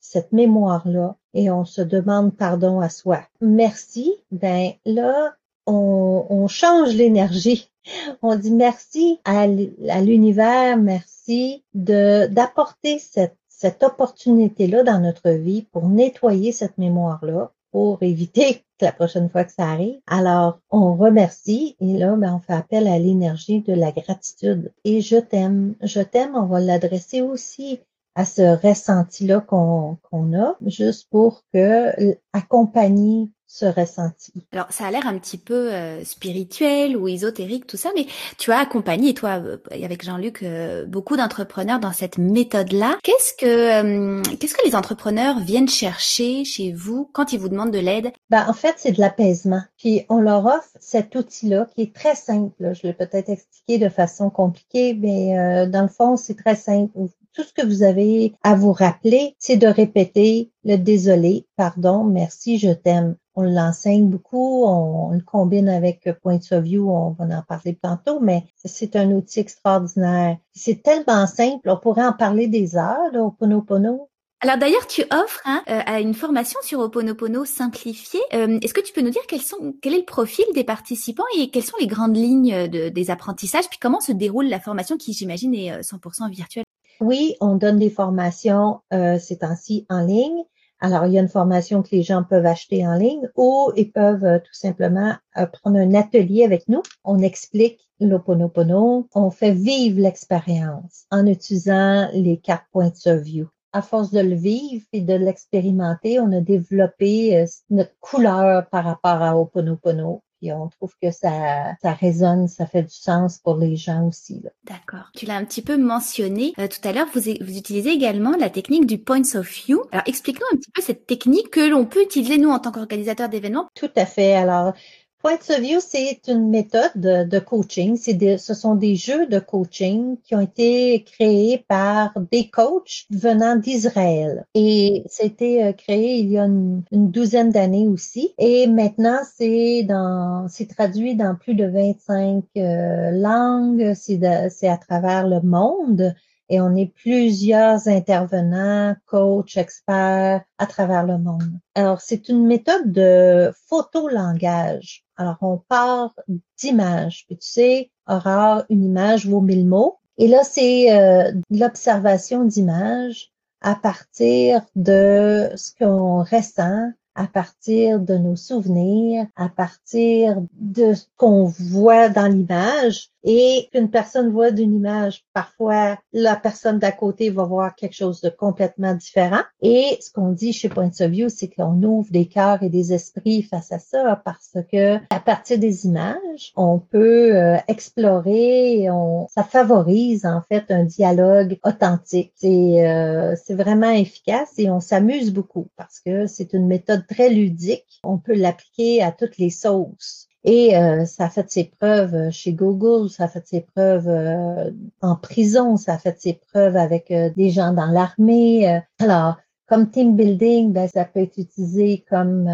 cette 0.00 0.32
mémoire-là 0.32 1.16
et 1.34 1.50
on 1.50 1.64
se 1.64 1.82
demande 1.82 2.34
pardon 2.36 2.80
à 2.80 2.88
soi. 2.88 3.20
Merci, 3.40 4.14
ben 4.30 4.72
là, 4.84 5.34
on, 5.66 6.46
change 6.48 6.94
l'énergie. 6.94 7.70
On 8.22 8.36
dit 8.36 8.52
merci 8.52 9.18
à 9.24 9.46
l'univers, 9.46 10.76
merci 10.76 11.64
de 11.74 12.26
d'apporter 12.26 12.98
cette, 12.98 13.36
cette 13.48 13.82
opportunité-là 13.82 14.82
dans 14.82 15.00
notre 15.00 15.30
vie 15.30 15.62
pour 15.72 15.88
nettoyer 15.88 16.52
cette 16.52 16.76
mémoire-là, 16.76 17.52
pour 17.70 18.02
éviter 18.02 18.64
la 18.84 18.92
prochaine 18.92 19.28
fois 19.28 19.44
que 19.44 19.52
ça 19.52 19.68
arrive. 19.68 20.00
Alors, 20.06 20.60
on 20.70 20.94
remercie 20.94 21.76
et 21.80 21.98
là, 21.98 22.14
ben, 22.16 22.34
on 22.34 22.40
fait 22.40 22.54
appel 22.54 22.88
à 22.88 22.98
l'énergie 22.98 23.60
de 23.60 23.72
la 23.72 23.92
gratitude. 23.92 24.72
Et 24.84 25.00
je 25.00 25.16
t'aime, 25.16 25.74
je 25.82 26.00
t'aime, 26.00 26.34
on 26.34 26.46
va 26.46 26.60
l'adresser 26.60 27.22
aussi 27.22 27.80
à 28.14 28.24
ce 28.24 28.66
ressenti-là 28.66 29.40
qu'on 29.40 29.98
a, 30.34 30.56
juste 30.66 31.08
pour 31.10 31.44
que 31.52 32.16
accompagner 32.32 33.30
ce 33.48 33.64
ressenti. 33.64 34.32
Alors 34.52 34.66
ça 34.70 34.86
a 34.86 34.90
l'air 34.90 35.06
un 35.06 35.18
petit 35.18 35.38
peu 35.38 35.72
euh, 35.72 36.04
spirituel 36.04 36.96
ou 36.96 37.08
ésotérique 37.08 37.66
tout 37.66 37.78
ça, 37.78 37.90
mais 37.96 38.06
tu 38.36 38.52
as 38.52 38.58
accompagné 38.58 39.14
toi 39.14 39.40
euh, 39.42 39.56
avec 39.72 40.04
Jean-Luc 40.04 40.42
euh, 40.42 40.84
beaucoup 40.84 41.16
d'entrepreneurs 41.16 41.80
dans 41.80 41.92
cette 41.92 42.18
méthode-là. 42.18 42.98
Qu'est-ce 43.02 43.32
que 43.32 44.36
qu'est-ce 44.36 44.54
que 44.54 44.66
les 44.66 44.76
entrepreneurs 44.76 45.40
viennent 45.40 45.68
chercher 45.68 46.44
chez 46.44 46.72
vous 46.72 47.08
quand 47.14 47.32
ils 47.32 47.40
vous 47.40 47.48
demandent 47.48 47.72
de 47.72 47.78
l'aide? 47.78 48.12
Ben 48.28 48.44
en 48.46 48.52
fait 48.52 48.74
c'est 48.76 48.92
de 48.92 49.00
l'apaisement. 49.00 49.62
Puis 49.78 50.04
on 50.10 50.20
leur 50.20 50.44
offre 50.44 50.68
cet 50.78 51.14
outil-là 51.14 51.68
qui 51.74 51.82
est 51.82 51.94
très 51.94 52.14
simple. 52.14 52.74
Je 52.74 52.86
l'ai 52.86 52.92
peut-être 52.92 53.30
expliqué 53.30 53.78
de 53.78 53.88
façon 53.88 54.28
compliquée, 54.28 54.92
mais 54.92 55.66
dans 55.68 55.82
le 55.82 55.88
fond 55.88 56.16
c'est 56.16 56.36
très 56.36 56.54
simple 56.54 56.90
tout 57.38 57.44
ce 57.44 57.52
que 57.52 57.64
vous 57.64 57.84
avez 57.84 58.34
à 58.42 58.56
vous 58.56 58.72
rappeler, 58.72 59.36
c'est 59.38 59.56
de 59.56 59.68
répéter 59.68 60.50
le 60.64 60.76
désolé, 60.76 61.46
pardon, 61.56 62.02
merci, 62.02 62.58
je 62.58 62.70
t'aime. 62.70 63.14
On 63.40 63.42
l'enseigne 63.42 64.08
beaucoup, 64.08 64.64
on, 64.64 65.12
le 65.12 65.20
combine 65.20 65.68
avec 65.68 66.10
Point 66.22 66.40
of 66.50 66.64
View, 66.64 66.90
on 66.90 67.10
va 67.10 67.24
en 67.24 67.42
parler 67.42 67.78
tantôt, 67.80 68.18
mais 68.18 68.42
c'est 68.64 68.96
un 68.96 69.12
outil 69.12 69.38
extraordinaire. 69.38 70.38
C'est 70.54 70.82
tellement 70.82 71.24
simple, 71.28 71.70
on 71.70 71.76
pourrait 71.76 72.04
en 72.04 72.12
parler 72.12 72.48
des 72.48 72.76
heures, 72.76 73.12
là, 73.12 73.22
au 73.22 73.30
Ponopono. 73.30 74.08
Alors 74.40 74.56
d'ailleurs, 74.56 74.88
tu 74.88 75.02
offres 75.12 75.40
hein, 75.44 75.62
euh, 75.68 76.00
une 76.00 76.14
formation 76.14 76.58
sur 76.64 76.80
Oponopono 76.80 77.44
simplifiée. 77.44 78.20
Euh, 78.34 78.58
est-ce 78.60 78.74
que 78.74 78.80
tu 78.80 78.92
peux 78.92 79.02
nous 79.02 79.10
dire 79.10 79.22
quels 79.28 79.42
sont, 79.42 79.74
quel 79.82 79.94
est 79.94 79.98
le 79.98 80.04
profil 80.04 80.44
des 80.54 80.64
participants 80.64 81.22
et 81.36 81.50
quelles 81.50 81.64
sont 81.64 81.76
les 81.78 81.86
grandes 81.86 82.16
lignes 82.16 82.66
de, 82.66 82.88
des 82.88 83.10
apprentissages, 83.10 83.68
puis 83.68 83.78
comment 83.80 84.00
se 84.00 84.10
déroule 84.10 84.48
la 84.48 84.58
formation 84.58 84.96
qui, 84.96 85.12
j'imagine, 85.12 85.54
est 85.54 85.80
100% 85.80 86.24
euh, 86.24 86.28
virtuelle? 86.30 86.64
Oui, 87.00 87.36
on 87.40 87.54
donne 87.54 87.78
des 87.78 87.90
formations 87.90 88.80
euh, 88.92 89.18
ces 89.18 89.38
temps-ci 89.38 89.86
en 89.88 90.00
ligne. 90.04 90.42
Alors, 90.80 91.06
il 91.06 91.12
y 91.12 91.18
a 91.18 91.22
une 91.22 91.28
formation 91.28 91.82
que 91.82 91.88
les 91.90 92.02
gens 92.02 92.22
peuvent 92.22 92.46
acheter 92.46 92.86
en 92.86 92.94
ligne 92.94 93.28
ou 93.36 93.72
ils 93.76 93.90
peuvent 93.90 94.24
euh, 94.24 94.38
tout 94.38 94.54
simplement 94.54 95.14
euh, 95.36 95.46
prendre 95.46 95.78
un 95.78 95.94
atelier 95.94 96.44
avec 96.44 96.68
nous. 96.68 96.82
On 97.04 97.18
explique 97.18 97.80
l'Oponopono, 98.00 99.08
on 99.12 99.30
fait 99.30 99.52
vivre 99.52 100.00
l'expérience 100.00 101.06
en 101.10 101.26
utilisant 101.26 102.08
les 102.12 102.38
quatre 102.38 102.66
points 102.70 102.92
of 103.06 103.20
view. 103.22 103.48
À 103.72 103.82
force 103.82 104.12
de 104.12 104.20
le 104.20 104.36
vivre 104.36 104.86
et 104.92 105.00
de 105.00 105.14
l'expérimenter, 105.14 106.20
on 106.20 106.32
a 106.32 106.40
développé 106.40 107.36
euh, 107.36 107.46
notre 107.70 107.98
couleur 107.98 108.68
par 108.68 108.84
rapport 108.84 109.22
à 109.22 109.36
Oponopono 109.36 110.22
puis 110.40 110.52
on 110.52 110.68
trouve 110.68 110.94
que 111.02 111.10
ça, 111.10 111.74
ça 111.82 111.92
résonne, 111.92 112.48
ça 112.48 112.66
fait 112.66 112.82
du 112.82 112.94
sens 112.94 113.38
pour 113.38 113.56
les 113.56 113.76
gens 113.76 114.06
aussi. 114.06 114.42
D'accord. 114.64 115.10
Tu 115.14 115.26
l'as 115.26 115.36
un 115.36 115.44
petit 115.44 115.62
peu 115.62 115.76
mentionné 115.76 116.54
euh, 116.58 116.68
tout 116.68 116.86
à 116.86 116.92
l'heure. 116.92 117.06
Vous, 117.12 117.20
vous 117.20 117.56
utilisez 117.56 117.90
également 117.90 118.36
la 118.36 118.50
technique 118.50 118.86
du 118.86 118.98
points 118.98 119.34
of 119.34 119.48
view. 119.48 119.82
Alors 119.92 120.04
explique-nous 120.06 120.46
un 120.52 120.56
petit 120.56 120.70
peu 120.70 120.82
cette 120.82 121.06
technique 121.06 121.50
que 121.50 121.68
l'on 121.68 121.84
peut 121.84 122.02
utiliser 122.02 122.38
nous 122.38 122.50
en 122.50 122.58
tant 122.58 122.72
qu'organisateur 122.72 123.28
d'événements. 123.28 123.68
Tout 123.74 123.90
à 123.96 124.06
fait. 124.06 124.34
Alors 124.34 124.74
Points 125.20 125.50
of 125.50 125.60
View, 125.60 125.80
c'est 125.80 126.20
une 126.28 126.48
méthode 126.48 126.92
de, 126.94 127.38
coaching. 127.40 127.96
C'est 127.96 128.38
ce 128.38 128.54
sont 128.54 128.76
des 128.76 128.94
jeux 128.94 129.26
de 129.26 129.40
coaching 129.40 130.16
qui 130.22 130.36
ont 130.36 130.40
été 130.40 131.02
créés 131.02 131.64
par 131.66 132.12
des 132.30 132.48
coachs 132.48 133.04
venant 133.10 133.56
d'Israël. 133.56 134.46
Et 134.54 135.02
c'était 135.08 135.64
euh, 135.64 135.72
créé 135.72 136.18
il 136.20 136.30
y 136.30 136.38
a 136.38 136.44
une, 136.44 136.84
douzaine 136.92 137.50
d'années 137.50 137.88
aussi. 137.88 138.32
Et 138.38 138.68
maintenant, 138.68 139.18
c'est 139.36 139.82
dans, 139.82 140.46
c'est 140.48 140.68
traduit 140.68 141.16
dans 141.16 141.34
plus 141.34 141.54
de 141.54 141.66
25 141.66 142.44
euh, 142.56 143.10
langues. 143.10 143.94
C'est 143.94 144.68
à 144.68 144.76
travers 144.76 145.26
le 145.26 145.40
monde 145.40 146.14
et 146.48 146.60
on 146.60 146.76
est 146.76 146.92
plusieurs 146.94 147.88
intervenants, 147.88 148.94
coachs, 149.06 149.56
experts 149.56 150.42
à 150.58 150.66
travers 150.66 151.04
le 151.04 151.18
monde. 151.18 151.58
Alors, 151.74 152.00
c'est 152.00 152.28
une 152.28 152.46
méthode 152.46 152.92
de 152.92 153.52
photo-langage. 153.68 155.04
Alors, 155.18 155.36
on 155.42 155.58
part 155.58 156.14
d'images. 156.56 157.24
Puis 157.26 157.36
tu 157.36 157.48
sais, 157.48 157.90
Aurore, 158.06 158.62
une 158.70 158.84
image 158.84 159.26
vaut 159.26 159.40
mille 159.40 159.66
mots. 159.66 159.98
Et 160.16 160.28
là, 160.28 160.42
c'est 160.44 160.96
euh, 160.96 161.32
l'observation 161.50 162.44
d'images 162.44 163.30
à 163.60 163.74
partir 163.74 164.62
de 164.76 165.50
ce 165.56 165.72
qu'on 165.78 166.22
ressent, 166.22 166.92
à 167.16 167.26
partir 167.26 167.98
de 167.98 168.14
nos 168.14 168.36
souvenirs, 168.36 169.26
à 169.34 169.48
partir 169.48 170.40
de 170.52 170.94
ce 170.94 171.06
qu'on 171.16 171.44
voit 171.44 172.08
dans 172.08 172.28
l'image 172.28 173.10
et 173.24 173.68
qu'une 173.72 173.90
personne 173.90 174.30
voit 174.30 174.50
d'une 174.50 174.74
image, 174.74 175.24
parfois 175.32 175.98
la 176.12 176.36
personne 176.36 176.78
d'à 176.78 176.92
côté 176.92 177.30
va 177.30 177.44
voir 177.44 177.74
quelque 177.74 177.94
chose 177.94 178.20
de 178.20 178.28
complètement 178.28 178.94
différent. 178.94 179.42
Et 179.62 179.98
ce 180.00 180.10
qu'on 180.10 180.30
dit 180.30 180.52
chez 180.52 180.68
Point 180.68 180.90
of 181.00 181.10
View, 181.10 181.28
c'est 181.28 181.48
qu'on 181.48 181.82
ouvre 181.82 182.10
des 182.10 182.26
cœurs 182.26 182.62
et 182.62 182.68
des 182.68 182.92
esprits 182.92 183.42
face 183.42 183.72
à 183.72 183.78
ça 183.78 184.20
parce 184.24 184.56
que 184.70 184.96
à 185.10 185.20
partir 185.20 185.58
des 185.58 185.86
images, 185.86 186.52
on 186.56 186.78
peut 186.78 187.36
euh, 187.36 187.56
explorer, 187.68 188.88
on, 188.90 189.26
ça 189.28 189.44
favorise 189.44 190.24
en 190.24 190.42
fait 190.48 190.70
un 190.70 190.84
dialogue 190.84 191.58
authentique. 191.64 192.32
C'est 192.36 192.86
euh, 192.86 193.34
c'est 193.36 193.54
vraiment 193.54 193.90
efficace 193.90 194.52
et 194.58 194.70
on 194.70 194.80
s'amuse 194.80 195.32
beaucoup 195.32 195.68
parce 195.76 196.00
que 196.00 196.26
c'est 196.26 196.52
une 196.52 196.66
méthode 196.66 197.06
très 197.06 197.30
ludique. 197.30 198.00
On 198.04 198.18
peut 198.18 198.34
l'appliquer 198.34 199.02
à 199.02 199.12
toutes 199.12 199.38
les 199.38 199.50
sauces. 199.50 200.27
Et 200.44 200.76
euh, 200.76 201.04
ça 201.04 201.24
a 201.24 201.30
fait 201.30 201.50
ses 201.50 201.64
preuves 201.64 202.14
euh, 202.14 202.30
chez 202.30 202.52
Google, 202.52 203.10
ça 203.10 203.24
a 203.24 203.28
fait 203.28 203.46
ses 203.46 203.60
preuves 203.60 204.08
euh, 204.08 204.70
en 205.00 205.16
prison, 205.16 205.76
ça 205.76 205.94
a 205.94 205.98
fait 205.98 206.18
ses 206.20 206.34
preuves 206.34 206.76
avec 206.76 207.12
des 207.12 207.50
gens 207.50 207.72
dans 207.72 207.86
l'armée. 207.86 208.80
Alors, 209.00 209.36
comme 209.66 209.90
team 209.90 210.16
building, 210.16 210.72
ben, 210.72 210.88
ça 210.88 211.04
peut 211.04 211.20
être 211.20 211.38
utilisé 211.38 212.04
comme 212.08 212.48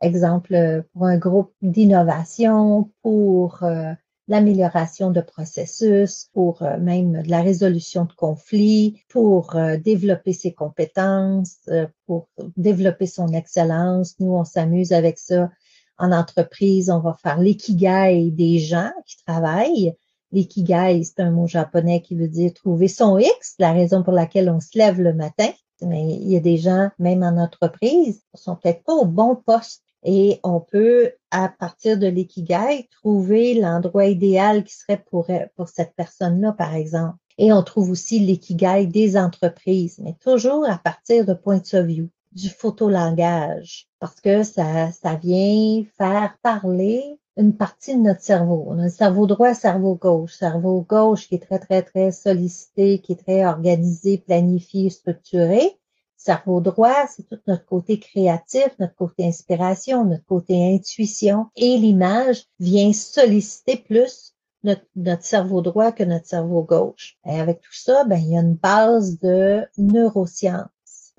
exemple 0.00 0.84
pour 0.92 1.06
un 1.06 1.16
groupe 1.16 1.52
d'innovation, 1.62 2.90
pour 3.02 3.64
l'amélioration 4.28 5.10
de 5.10 5.20
processus, 5.20 6.28
pour 6.34 6.62
même 6.80 7.22
de 7.22 7.30
la 7.30 7.40
résolution 7.40 8.04
de 8.04 8.12
conflits, 8.12 9.00
pour 9.08 9.56
développer 9.78 10.32
ses 10.34 10.52
compétences, 10.52 11.70
pour 12.06 12.28
développer 12.56 13.06
son 13.06 13.28
excellence. 13.28 14.16
Nous, 14.20 14.32
on 14.32 14.44
s'amuse 14.44 14.92
avec 14.92 15.18
ça 15.18 15.50
en 15.98 16.12
entreprise, 16.12 16.90
on 16.90 17.00
va 17.00 17.14
faire 17.22 17.40
l'ikigai 17.40 18.30
des 18.30 18.58
gens 18.58 18.92
qui 19.06 19.16
travaillent. 19.24 19.94
L'ikigai, 20.32 21.02
c'est 21.04 21.20
un 21.20 21.30
mot 21.30 21.46
japonais 21.46 22.02
qui 22.02 22.16
veut 22.16 22.28
dire 22.28 22.52
trouver 22.52 22.88
son 22.88 23.18
X, 23.18 23.54
la 23.58 23.72
raison 23.72 24.02
pour 24.02 24.12
laquelle 24.12 24.50
on 24.50 24.60
se 24.60 24.76
lève 24.76 25.00
le 25.00 25.14
matin. 25.14 25.48
Mais 25.82 26.14
il 26.14 26.30
y 26.30 26.36
a 26.36 26.40
des 26.40 26.56
gens, 26.56 26.90
même 26.98 27.22
en 27.22 27.36
entreprise, 27.36 28.22
qui 28.34 28.42
sont 28.42 28.56
peut-être 28.56 28.82
pas 28.82 28.94
au 28.94 29.04
bon 29.04 29.36
poste. 29.36 29.82
Et 30.02 30.40
on 30.44 30.60
peut, 30.60 31.12
à 31.30 31.48
partir 31.48 31.98
de 31.98 32.06
l'ikigai, 32.06 32.88
trouver 32.90 33.54
l'endroit 33.54 34.06
idéal 34.06 34.64
qui 34.64 34.74
serait 34.74 35.04
pour, 35.10 35.26
cette 35.68 35.94
personne-là, 35.96 36.52
par 36.52 36.74
exemple. 36.74 37.16
Et 37.38 37.52
on 37.52 37.62
trouve 37.62 37.90
aussi 37.90 38.18
l'ikigai 38.18 38.86
des 38.86 39.16
entreprises, 39.16 39.98
mais 39.98 40.14
toujours 40.20 40.64
à 40.68 40.78
partir 40.78 41.24
de 41.26 41.34
points 41.34 41.62
of 41.74 41.86
view 41.86 42.08
du 42.36 42.50
photolangage 42.50 43.88
parce 43.98 44.20
que 44.20 44.42
ça, 44.42 44.92
ça 44.92 45.14
vient 45.14 45.82
faire 45.96 46.36
parler 46.42 47.18
une 47.38 47.56
partie 47.56 47.96
de 47.96 48.02
notre 48.02 48.20
cerveau. 48.20 48.66
On 48.68 48.78
a 48.78 48.84
le 48.84 48.90
cerveau 48.90 49.26
droit, 49.26 49.54
cerveau 49.54 49.94
gauche. 49.94 50.34
Cerveau 50.34 50.82
gauche 50.82 51.28
qui 51.28 51.36
est 51.36 51.46
très, 51.46 51.58
très, 51.58 51.82
très 51.82 52.12
sollicité, 52.12 52.98
qui 52.98 53.12
est 53.12 53.22
très 53.24 53.44
organisé, 53.44 54.18
planifié, 54.18 54.90
structuré. 54.90 55.78
Cerveau 56.16 56.60
droit, 56.60 57.06
c'est 57.08 57.26
tout 57.26 57.38
notre 57.46 57.64
côté 57.64 57.98
créatif, 57.98 58.68
notre 58.78 58.96
côté 58.96 59.26
inspiration, 59.26 60.04
notre 60.04 60.24
côté 60.24 60.74
intuition. 60.74 61.46
Et 61.56 61.78
l'image 61.78 62.44
vient 62.58 62.92
solliciter 62.92 63.76
plus 63.76 64.34
notre, 64.62 64.84
notre, 64.94 65.24
cerveau 65.24 65.62
droit 65.62 65.92
que 65.92 66.04
notre 66.04 66.26
cerveau 66.26 66.62
gauche. 66.62 67.16
Et 67.24 67.38
avec 67.38 67.60
tout 67.60 67.74
ça, 67.74 68.04
ben, 68.04 68.16
il 68.16 68.32
y 68.32 68.36
a 68.36 68.40
une 68.40 68.54
base 68.54 69.20
de 69.20 69.64
neurosciences. 69.78 70.68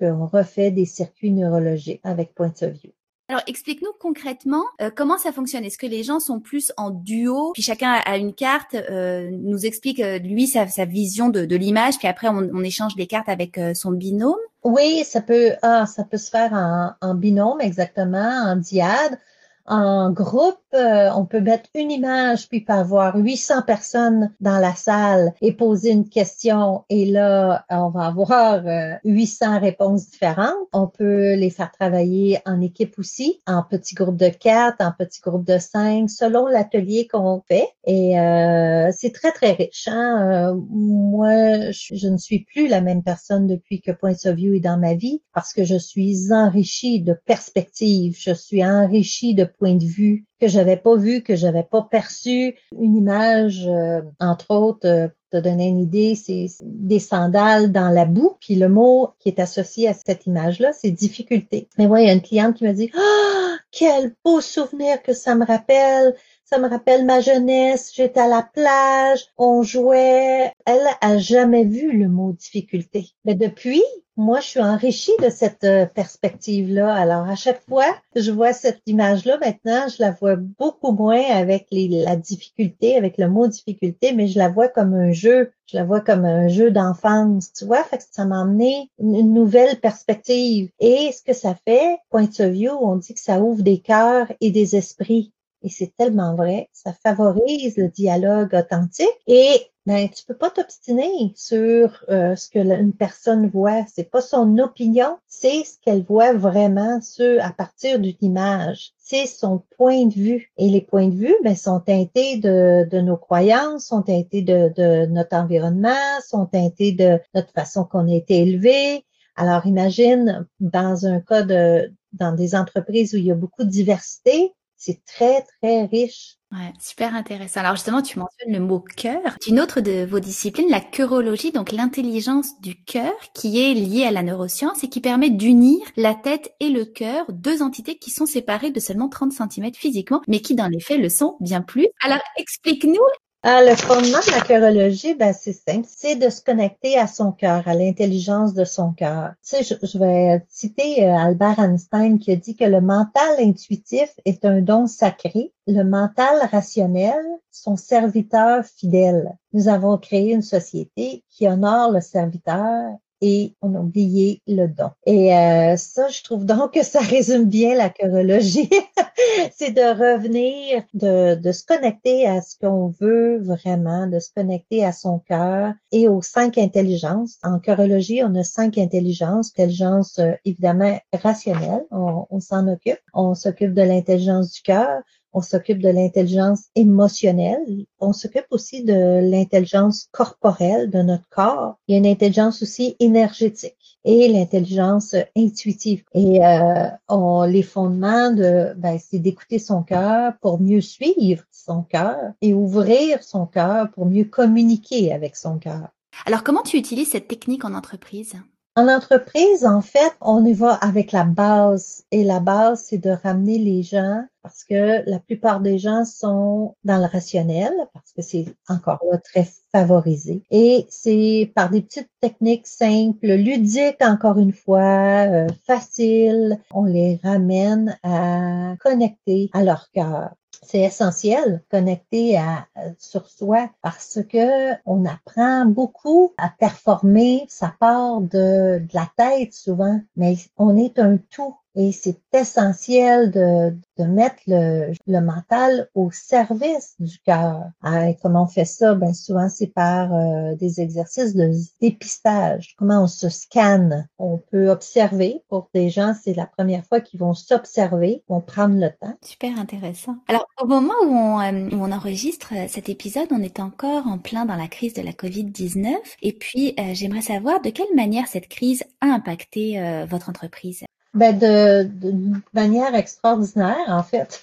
On 0.00 0.26
refait 0.26 0.70
des 0.70 0.84
circuits 0.84 1.30
neurologiques 1.30 2.00
avec 2.04 2.34
Point 2.34 2.54
of 2.62 2.72
View. 2.72 2.92
Alors 3.30 3.42
explique-nous 3.46 3.92
concrètement 4.00 4.64
euh, 4.80 4.90
comment 4.94 5.18
ça 5.18 5.32
fonctionne. 5.32 5.62
Est-ce 5.62 5.76
que 5.76 5.86
les 5.86 6.02
gens 6.02 6.18
sont 6.18 6.40
plus 6.40 6.72
en 6.78 6.88
duo, 6.90 7.52
puis 7.52 7.62
chacun 7.62 8.00
a 8.06 8.16
une 8.16 8.32
carte, 8.32 8.74
euh, 8.74 9.28
nous 9.30 9.66
explique 9.66 10.00
euh, 10.00 10.18
lui 10.18 10.46
sa, 10.46 10.66
sa, 10.66 10.86
vision 10.86 11.28
de, 11.28 11.44
de 11.44 11.56
l'image, 11.56 11.98
puis 11.98 12.08
après 12.08 12.28
on, 12.28 12.48
on, 12.54 12.64
échange 12.64 12.96
les 12.96 13.06
cartes 13.06 13.28
avec 13.28 13.60
son 13.74 13.92
binôme? 13.92 14.38
Oui, 14.64 15.04
ça 15.04 15.20
peut, 15.20 15.52
ah, 15.60 15.84
ça 15.84 16.04
peut 16.04 16.16
se 16.16 16.30
faire 16.30 16.54
en, 16.54 16.92
en 17.02 17.14
binôme 17.14 17.60
exactement, 17.60 18.44
en 18.46 18.56
diade. 18.56 19.18
En 19.68 20.10
groupe, 20.10 20.56
euh, 20.74 21.10
on 21.14 21.26
peut 21.26 21.40
mettre 21.40 21.68
une 21.74 21.90
image 21.90 22.48
puis 22.48 22.62
pas 22.62 22.76
avoir 22.76 23.16
800 23.16 23.62
personnes 23.66 24.32
dans 24.40 24.58
la 24.58 24.74
salle 24.74 25.34
et 25.42 25.52
poser 25.52 25.90
une 25.90 26.08
question 26.08 26.84
et 26.88 27.04
là, 27.04 27.66
on 27.68 27.90
va 27.90 28.06
avoir 28.06 28.62
800 29.04 29.56
euh, 29.56 29.58
réponses 29.58 30.10
différentes. 30.10 30.54
On 30.72 30.86
peut 30.86 31.34
les 31.34 31.50
faire 31.50 31.70
travailler 31.70 32.38
en 32.46 32.62
équipe 32.62 32.98
aussi, 32.98 33.40
en 33.46 33.62
petits 33.62 33.94
groupes 33.94 34.16
de 34.16 34.28
quatre, 34.28 34.80
en 34.80 34.92
petits 34.92 35.20
groupes 35.20 35.46
de 35.46 35.58
cinq, 35.58 36.08
selon 36.08 36.46
l'atelier 36.46 37.06
qu'on 37.06 37.42
fait. 37.46 37.68
Et 37.84 38.18
euh, 38.18 38.90
c'est 38.96 39.12
très, 39.12 39.32
très 39.32 39.52
riche. 39.52 39.86
Hein? 39.88 40.54
moi, 40.70 41.70
je, 41.70 41.94
je, 41.94 42.08
ne 42.08 42.16
suis 42.16 42.44
plus 42.44 42.68
la 42.68 42.80
même 42.80 43.02
personne 43.02 43.46
depuis 43.46 43.80
que 43.80 43.90
Point 43.90 44.12
of 44.24 44.34
View 44.34 44.54
est 44.54 44.60
dans 44.60 44.78
ma 44.78 44.94
vie 44.94 45.20
parce 45.34 45.52
que 45.52 45.64
je 45.64 45.76
suis 45.76 46.32
enrichie 46.32 47.00
de 47.00 47.12
perspectives, 47.12 48.16
je 48.18 48.32
suis 48.32 48.64
enrichie 48.64 49.34
de 49.34 49.44
point 49.58 49.74
de 49.74 49.84
vue 49.84 50.24
que 50.40 50.48
j'avais 50.48 50.76
pas 50.76 50.96
vu, 50.96 51.22
que 51.22 51.36
j'avais 51.36 51.64
pas 51.64 51.82
perçu. 51.82 52.54
Une 52.78 52.96
image, 52.96 53.66
euh, 53.66 54.02
entre 54.20 54.54
autres, 54.54 54.86
euh, 54.86 55.08
te 55.30 55.36
donner 55.36 55.68
une 55.68 55.80
idée, 55.80 56.14
c'est 56.14 56.48
des 56.62 56.98
sandales 56.98 57.72
dans 57.72 57.88
la 57.88 58.04
boue. 58.04 58.36
Puis 58.40 58.54
le 58.54 58.68
mot 58.68 59.10
qui 59.18 59.28
est 59.28 59.40
associé 59.40 59.88
à 59.88 59.94
cette 59.94 60.26
image-là, 60.26 60.72
c'est 60.72 60.90
difficulté. 60.90 61.68
Mais 61.78 61.86
ouais, 61.86 62.04
il 62.04 62.06
y 62.06 62.10
a 62.10 62.14
une 62.14 62.22
cliente 62.22 62.56
qui 62.56 62.64
m'a 62.64 62.72
dit, 62.72 62.90
ah, 62.96 63.56
quel 63.70 64.14
beau 64.24 64.40
souvenir 64.40 65.02
que 65.02 65.12
ça 65.12 65.34
me 65.34 65.44
rappelle. 65.44 66.14
Ça 66.44 66.58
me 66.58 66.68
rappelle 66.68 67.04
ma 67.04 67.20
jeunesse, 67.20 67.92
j'étais 67.94 68.20
à 68.20 68.26
la 68.26 68.42
plage, 68.42 69.26
on 69.36 69.62
jouait. 69.62 70.50
Elle 70.64 70.86
a 71.02 71.18
jamais 71.18 71.64
vu 71.64 71.92
le 71.92 72.08
mot 72.08 72.32
difficulté. 72.32 73.10
Mais 73.26 73.34
depuis, 73.34 73.82
moi, 74.16 74.40
je 74.40 74.46
suis 74.46 74.60
enrichie 74.60 75.12
de 75.22 75.28
cette 75.28 75.64
euh, 75.64 75.86
perspective-là. 75.86 76.92
Alors, 76.92 77.28
à 77.28 77.36
chaque 77.36 77.62
fois 77.68 77.84
je 78.16 78.32
vois 78.32 78.52
cette 78.52 78.82
image-là, 78.86 79.38
maintenant, 79.38 79.86
je 79.88 80.02
la 80.02 80.10
vois 80.10 80.36
beaucoup 80.36 80.92
moins 80.92 81.22
avec 81.22 81.68
la 81.70 82.16
difficulté, 82.16 82.96
avec 82.96 83.16
le 83.16 83.28
mot 83.28 83.46
difficulté, 83.46 84.12
mais 84.12 84.26
je 84.26 84.38
la 84.38 84.48
vois 84.48 84.68
comme 84.68 84.94
un 84.94 85.12
Je 85.18 85.48
la 85.72 85.84
vois 85.84 86.00
comme 86.00 86.24
un 86.24 86.48
jeu 86.48 86.70
d'enfance, 86.70 87.52
tu 87.52 87.64
vois? 87.64 87.82
Fait 87.84 87.98
que 87.98 88.04
ça 88.10 88.24
m'a 88.24 88.42
amené 88.42 88.90
une, 88.98 89.34
nouvelle 89.34 89.80
perspective. 89.80 90.70
Et 90.80 91.10
ce 91.12 91.22
que 91.22 91.32
ça 91.32 91.54
fait, 91.66 91.98
point 92.10 92.28
of 92.38 92.50
view, 92.52 92.70
on 92.70 92.96
dit 92.96 93.14
que 93.14 93.20
ça 93.20 93.40
ouvre 93.40 93.62
des 93.62 93.78
cœurs 93.78 94.32
et 94.40 94.50
des 94.50 94.76
esprits. 94.76 95.32
Et 95.62 95.68
c'est 95.68 95.92
tellement 95.96 96.34
vrai. 96.34 96.68
Ça 96.72 96.92
favorise 96.92 97.76
le 97.76 97.88
dialogue 97.88 98.54
authentique 98.54 99.08
et 99.26 99.68
ben, 99.86 100.06
tu 100.10 100.22
peux 100.26 100.36
pas 100.36 100.50
t'obstiner 100.50 101.32
sur 101.34 102.04
euh, 102.10 102.36
ce 102.36 102.50
que 102.50 102.58
une 102.58 102.92
personne 102.92 103.48
voit. 103.48 103.86
C'est 103.90 104.10
pas 104.10 104.20
son 104.20 104.58
opinion, 104.58 105.16
c'est 105.26 105.64
ce 105.64 105.78
qu'elle 105.80 106.02
voit 106.02 106.34
vraiment 106.34 107.00
sur, 107.00 107.42
à 107.42 107.52
partir 107.52 107.98
d'une 107.98 108.18
image. 108.20 108.92
C'est 108.98 109.24
son 109.24 109.62
point 109.78 110.04
de 110.04 110.12
vue. 110.12 110.52
Et 110.58 110.68
les 110.68 110.82
points 110.82 111.08
de 111.08 111.16
vue 111.16 111.34
ben, 111.42 111.56
sont 111.56 111.80
teintés 111.80 112.36
de, 112.36 112.86
de 112.90 113.00
nos 113.00 113.16
croyances, 113.16 113.86
sont 113.86 114.02
teintés 114.02 114.42
de, 114.42 114.70
de 114.76 115.06
notre 115.06 115.36
environnement, 115.36 116.20
sont 116.22 116.44
teintés 116.44 116.92
de 116.92 117.18
notre 117.34 117.52
façon 117.52 117.84
qu'on 117.84 118.08
a 118.08 118.14
été 118.14 118.42
élevé. 118.42 119.06
Alors 119.36 119.66
imagine 119.66 120.46
dans 120.60 121.06
un 121.06 121.20
cas 121.20 121.44
de 121.44 121.90
dans 122.12 122.32
des 122.32 122.54
entreprises 122.54 123.14
où 123.14 123.16
il 123.18 123.24
y 123.24 123.30
a 123.30 123.34
beaucoup 123.34 123.64
de 123.64 123.70
diversité, 123.70 124.52
c'est 124.78 125.04
très, 125.04 125.44
très 125.60 125.84
riche. 125.86 126.36
Ouais, 126.50 126.72
super 126.80 127.14
intéressant. 127.14 127.60
Alors 127.60 127.74
justement, 127.74 128.00
tu 128.00 128.18
mentionnes 128.18 128.52
le 128.52 128.60
mot 128.60 128.82
cœur. 128.96 129.36
Une 129.46 129.60
autre 129.60 129.80
de 129.82 130.06
vos 130.06 130.20
disciplines, 130.20 130.70
la 130.70 130.80
cœurologie, 130.80 131.52
donc 131.52 131.72
l'intelligence 131.72 132.58
du 132.62 132.82
cœur, 132.84 133.12
qui 133.34 133.60
est 133.60 133.74
liée 133.74 134.04
à 134.04 134.10
la 134.10 134.22
neuroscience 134.22 134.82
et 134.82 134.88
qui 134.88 135.00
permet 135.00 135.28
d'unir 135.28 135.80
la 135.96 136.14
tête 136.14 136.54
et 136.60 136.70
le 136.70 136.86
cœur, 136.86 137.26
deux 137.28 137.60
entités 137.60 137.98
qui 137.98 138.10
sont 138.10 138.24
séparées 138.24 138.70
de 138.70 138.80
seulement 138.80 139.10
30 139.10 139.32
cm 139.32 139.74
physiquement, 139.74 140.22
mais 140.26 140.40
qui 140.40 140.54
dans 140.54 140.68
les 140.68 140.80
faits 140.80 141.00
le 141.00 141.10
sont 141.10 141.36
bien 141.40 141.60
plus. 141.60 141.88
Alors 142.00 142.22
explique-nous 142.38 143.04
ah, 143.44 143.62
le 143.62 143.76
fondement 143.76 144.18
de 144.18 144.32
la 144.32 144.40
cœurologie, 144.40 145.14
ben, 145.14 145.32
c'est 145.32 145.52
simple, 145.52 145.86
c'est 145.88 146.16
de 146.16 146.28
se 146.28 146.42
connecter 146.42 146.98
à 146.98 147.06
son 147.06 147.30
cœur, 147.30 147.68
à 147.68 147.74
l'intelligence 147.74 148.52
de 148.52 148.64
son 148.64 148.92
cœur. 148.92 149.30
Tu 149.48 149.62
sais, 149.62 149.76
je, 149.80 149.98
vais 149.98 150.44
citer 150.48 151.06
euh, 151.06 151.14
Albert 151.14 151.60
Einstein 151.60 152.18
qui 152.18 152.32
a 152.32 152.36
dit 152.36 152.56
que 152.56 152.64
le 152.64 152.80
mental 152.80 153.36
intuitif 153.38 154.10
est 154.24 154.44
un 154.44 154.60
don 154.60 154.88
sacré, 154.88 155.52
le 155.68 155.84
mental 155.84 156.48
rationnel, 156.50 157.24
son 157.52 157.76
serviteur 157.76 158.64
fidèle. 158.64 159.36
Nous 159.52 159.68
avons 159.68 159.98
créé 159.98 160.32
une 160.32 160.42
société 160.42 161.22
qui 161.30 161.46
honore 161.46 161.92
le 161.92 162.00
serviteur 162.00 162.96
et 163.20 163.54
on 163.62 163.74
a 163.74 163.78
oublié 163.78 164.42
le 164.46 164.66
don. 164.66 164.90
Et 165.06 165.34
euh, 165.34 165.76
ça, 165.76 166.08
je 166.08 166.22
trouve 166.22 166.44
donc 166.44 166.74
que 166.74 166.84
ça 166.84 167.00
résume 167.00 167.44
bien 167.44 167.74
la 167.74 167.90
chorologie. 167.90 168.70
c'est 169.56 169.72
de 169.72 169.80
revenir, 169.80 170.82
de, 170.94 171.34
de 171.34 171.52
se 171.52 171.64
connecter 171.64 172.26
à 172.26 172.40
ce 172.40 172.56
qu'on 172.58 172.88
veut 173.00 173.38
vraiment, 173.38 174.06
de 174.06 174.18
se 174.18 174.30
connecter 174.34 174.84
à 174.84 174.92
son 174.92 175.18
cœur 175.18 175.74
et 175.92 176.08
aux 176.08 176.22
cinq 176.22 176.58
intelligences. 176.58 177.38
En 177.42 177.58
chorologie, 177.58 178.22
on 178.24 178.34
a 178.34 178.44
cinq 178.44 178.78
intelligences. 178.78 179.52
Intelligence, 179.56 180.18
euh, 180.18 180.32
évidemment, 180.44 180.98
rationnelle, 181.12 181.84
on, 181.90 182.26
on 182.30 182.40
s'en 182.40 182.68
occupe. 182.68 183.00
On 183.14 183.34
s'occupe 183.34 183.74
de 183.74 183.82
l'intelligence 183.82 184.52
du 184.52 184.62
cœur, 184.62 185.02
on 185.38 185.40
s'occupe 185.40 185.78
de 185.78 185.88
l'intelligence 185.88 186.64
émotionnelle, 186.74 187.86
on 188.00 188.12
s'occupe 188.12 188.46
aussi 188.50 188.82
de 188.82 189.20
l'intelligence 189.22 190.08
corporelle 190.10 190.90
de 190.90 191.00
notre 191.00 191.28
corps. 191.28 191.76
Il 191.86 191.92
y 191.92 191.94
a 191.94 191.98
une 191.98 192.06
intelligence 192.06 192.60
aussi 192.60 192.96
énergétique 192.98 194.00
et 194.04 194.26
l'intelligence 194.26 195.14
intuitive. 195.36 196.02
Et 196.12 196.44
euh, 196.44 196.88
on, 197.08 197.44
les 197.44 197.62
fondements 197.62 198.32
de, 198.32 198.74
ben, 198.76 198.98
c'est 198.98 199.20
d'écouter 199.20 199.60
son 199.60 199.84
cœur 199.84 200.32
pour 200.40 200.60
mieux 200.60 200.80
suivre 200.80 201.44
son 201.52 201.82
cœur 201.82 202.16
et 202.42 202.52
ouvrir 202.52 203.22
son 203.22 203.46
cœur 203.46 203.92
pour 203.92 204.06
mieux 204.06 204.24
communiquer 204.24 205.12
avec 205.12 205.36
son 205.36 205.58
cœur. 205.58 205.86
Alors, 206.26 206.42
comment 206.42 206.62
tu 206.62 206.78
utilises 206.78 207.10
cette 207.10 207.28
technique 207.28 207.64
en 207.64 207.74
entreprise? 207.74 208.34
En 208.78 208.86
entreprise, 208.86 209.66
en 209.66 209.80
fait, 209.80 210.12
on 210.20 210.44
y 210.44 210.52
va 210.52 210.72
avec 210.74 211.10
la 211.10 211.24
base. 211.24 212.04
Et 212.12 212.22
la 212.22 212.38
base, 212.38 212.84
c'est 212.84 212.98
de 212.98 213.10
ramener 213.10 213.58
les 213.58 213.82
gens 213.82 214.22
parce 214.40 214.62
que 214.62 215.02
la 215.04 215.18
plupart 215.18 215.58
des 215.58 215.80
gens 215.80 216.04
sont 216.04 216.76
dans 216.84 216.98
le 216.98 217.06
rationnel 217.06 217.72
parce 217.92 218.12
que 218.12 218.22
c'est 218.22 218.44
encore 218.68 219.00
là 219.10 219.18
très 219.18 219.48
favorisé. 219.72 220.44
Et 220.52 220.86
c'est 220.90 221.50
par 221.56 221.70
des 221.70 221.82
petites 221.82 222.08
techniques 222.20 222.68
simples, 222.68 223.26
ludiques 223.26 224.00
encore 224.00 224.38
une 224.38 224.52
fois, 224.52 225.26
euh, 225.26 225.48
faciles, 225.66 226.60
on 226.72 226.84
les 226.84 227.18
ramène 227.24 227.98
à 228.04 228.76
connecter 228.78 229.50
à 229.54 229.64
leur 229.64 229.90
cœur 229.90 230.30
c'est 230.62 230.80
essentiel, 230.80 231.62
connecter 231.70 232.36
à, 232.36 232.66
sur 232.98 233.28
soi, 233.28 233.70
parce 233.82 234.20
que 234.28 234.72
on 234.86 235.04
apprend 235.04 235.66
beaucoup 235.66 236.34
à 236.36 236.50
performer. 236.50 237.44
Ça 237.48 237.74
part 237.78 238.20
de, 238.20 238.78
de 238.80 238.94
la 238.94 239.10
tête 239.16 239.54
souvent, 239.54 240.00
mais 240.16 240.36
on 240.56 240.76
est 240.76 240.98
un 240.98 241.18
tout. 241.30 241.56
Et 241.80 241.92
c'est 241.92 242.18
essentiel 242.32 243.30
de, 243.30 243.70
de 243.98 244.04
mettre 244.04 244.42
le, 244.48 244.92
le, 245.06 245.20
mental 245.20 245.88
au 245.94 246.10
service 246.10 246.96
du 246.98 247.20
cœur. 247.20 247.66
Ah, 247.82 248.12
comment 248.20 248.42
on 248.42 248.46
fait 248.48 248.64
ça? 248.64 248.96
Ben 248.96 249.14
souvent 249.14 249.48
c'est 249.48 249.68
par 249.68 250.12
euh, 250.12 250.56
des 250.56 250.80
exercices 250.80 251.36
de 251.36 251.52
dépistage. 251.80 252.74
Comment 252.78 253.04
on 253.04 253.06
se 253.06 253.28
scanne? 253.28 254.08
On 254.18 254.38
peut 254.38 254.70
observer. 254.70 255.44
Pour 255.48 255.70
des 255.72 255.88
gens, 255.88 256.14
c'est 256.20 256.34
la 256.34 256.46
première 256.46 256.84
fois 256.84 257.00
qu'ils 257.00 257.20
vont 257.20 257.34
s'observer, 257.34 258.24
vont 258.28 258.40
prendre 258.40 258.74
le 258.74 258.90
temps. 259.00 259.14
Super 259.22 259.56
intéressant. 259.56 260.16
Alors 260.26 260.48
au 260.60 260.66
moment 260.66 260.94
où 261.04 261.14
on, 261.14 261.40
euh, 261.40 261.68
où 261.70 261.76
on 261.76 261.92
enregistre 261.92 262.54
euh, 262.56 262.66
cet 262.66 262.88
épisode, 262.88 263.28
on 263.30 263.40
est 263.40 263.60
encore 263.60 264.04
en 264.08 264.18
plein 264.18 264.46
dans 264.46 264.56
la 264.56 264.66
crise 264.66 264.94
de 264.94 265.02
la 265.02 265.12
COVID-19. 265.12 265.94
Et 266.22 266.32
puis 266.32 266.74
j'aimerais 266.94 267.22
savoir 267.22 267.60
de 267.60 267.70
quelle 267.70 267.94
manière 267.94 268.26
cette 268.26 268.48
crise 268.48 268.82
a 269.00 269.06
impacté 269.06 269.80
votre 270.08 270.28
entreprise. 270.28 270.82
Ben 271.14 271.38
de, 271.38 271.84
de 271.84 272.14
manière 272.52 272.94
extraordinaire 272.94 273.86
en 273.88 274.02
fait, 274.02 274.42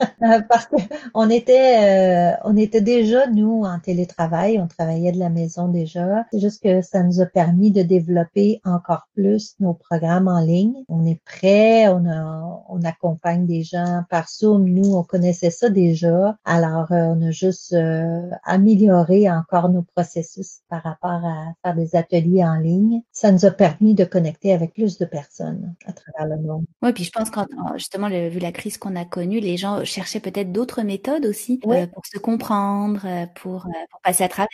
parce 0.48 0.66
que 0.66 0.74
on 1.14 1.30
était 1.30 2.34
euh, 2.34 2.36
on 2.44 2.56
était 2.56 2.80
déjà 2.80 3.28
nous 3.28 3.62
en 3.62 3.78
télétravail, 3.78 4.58
on 4.58 4.66
travaillait 4.66 5.12
de 5.12 5.20
la 5.20 5.30
maison 5.30 5.68
déjà. 5.68 6.26
C'est 6.32 6.40
juste 6.40 6.64
que 6.64 6.82
ça 6.82 7.04
nous 7.04 7.20
a 7.20 7.26
permis 7.26 7.70
de 7.70 7.82
développer 7.82 8.60
encore 8.64 9.06
plus 9.14 9.54
nos 9.60 9.72
programmes 9.72 10.26
en 10.26 10.40
ligne. 10.40 10.74
On 10.88 11.06
est 11.06 11.20
prêt, 11.24 11.86
on 11.86 12.04
a 12.10 12.64
on 12.68 12.82
accompagne 12.82 13.46
des 13.46 13.62
gens 13.62 14.02
par 14.10 14.28
Zoom. 14.28 14.64
Nous 14.68 14.96
on 14.96 15.04
connaissait 15.04 15.50
ça 15.50 15.70
déjà, 15.70 16.36
alors 16.44 16.90
euh, 16.90 17.14
on 17.14 17.22
a 17.22 17.30
juste 17.30 17.72
euh, 17.72 18.28
amélioré 18.42 19.30
encore 19.30 19.68
nos 19.68 19.82
processus 19.94 20.62
par 20.68 20.82
rapport 20.82 21.24
à 21.24 21.54
faire 21.62 21.76
des 21.76 21.94
ateliers 21.94 22.44
en 22.44 22.56
ligne. 22.56 23.00
Ça 23.12 23.30
nous 23.30 23.44
a 23.44 23.52
permis 23.52 23.94
de 23.94 24.04
connecter 24.04 24.52
avec 24.52 24.74
plus 24.74 24.98
de 24.98 25.04
personnes 25.04 25.72
travers 26.00 26.36
le 26.36 26.42
monde. 26.42 26.64
Oui, 26.82 26.92
puis 26.92 27.04
je 27.04 27.10
pense 27.10 27.30
quand 27.30 27.46
justement, 27.74 28.08
vu 28.08 28.38
la 28.38 28.52
crise 28.52 28.78
qu'on 28.78 28.96
a 28.96 29.04
connue, 29.04 29.40
les 29.40 29.56
gens 29.56 29.84
cherchaient 29.84 30.20
peut-être 30.20 30.52
d'autres 30.52 30.82
méthodes 30.82 31.26
aussi 31.26 31.60
euh, 31.66 31.86
pour 31.86 32.06
se 32.06 32.18
comprendre, 32.18 33.02
euh, 33.04 33.26
pour, 33.36 33.66
euh, 33.66 33.70
pour 33.90 34.00
passer 34.00 34.24
à 34.24 34.28
travers. 34.28 34.48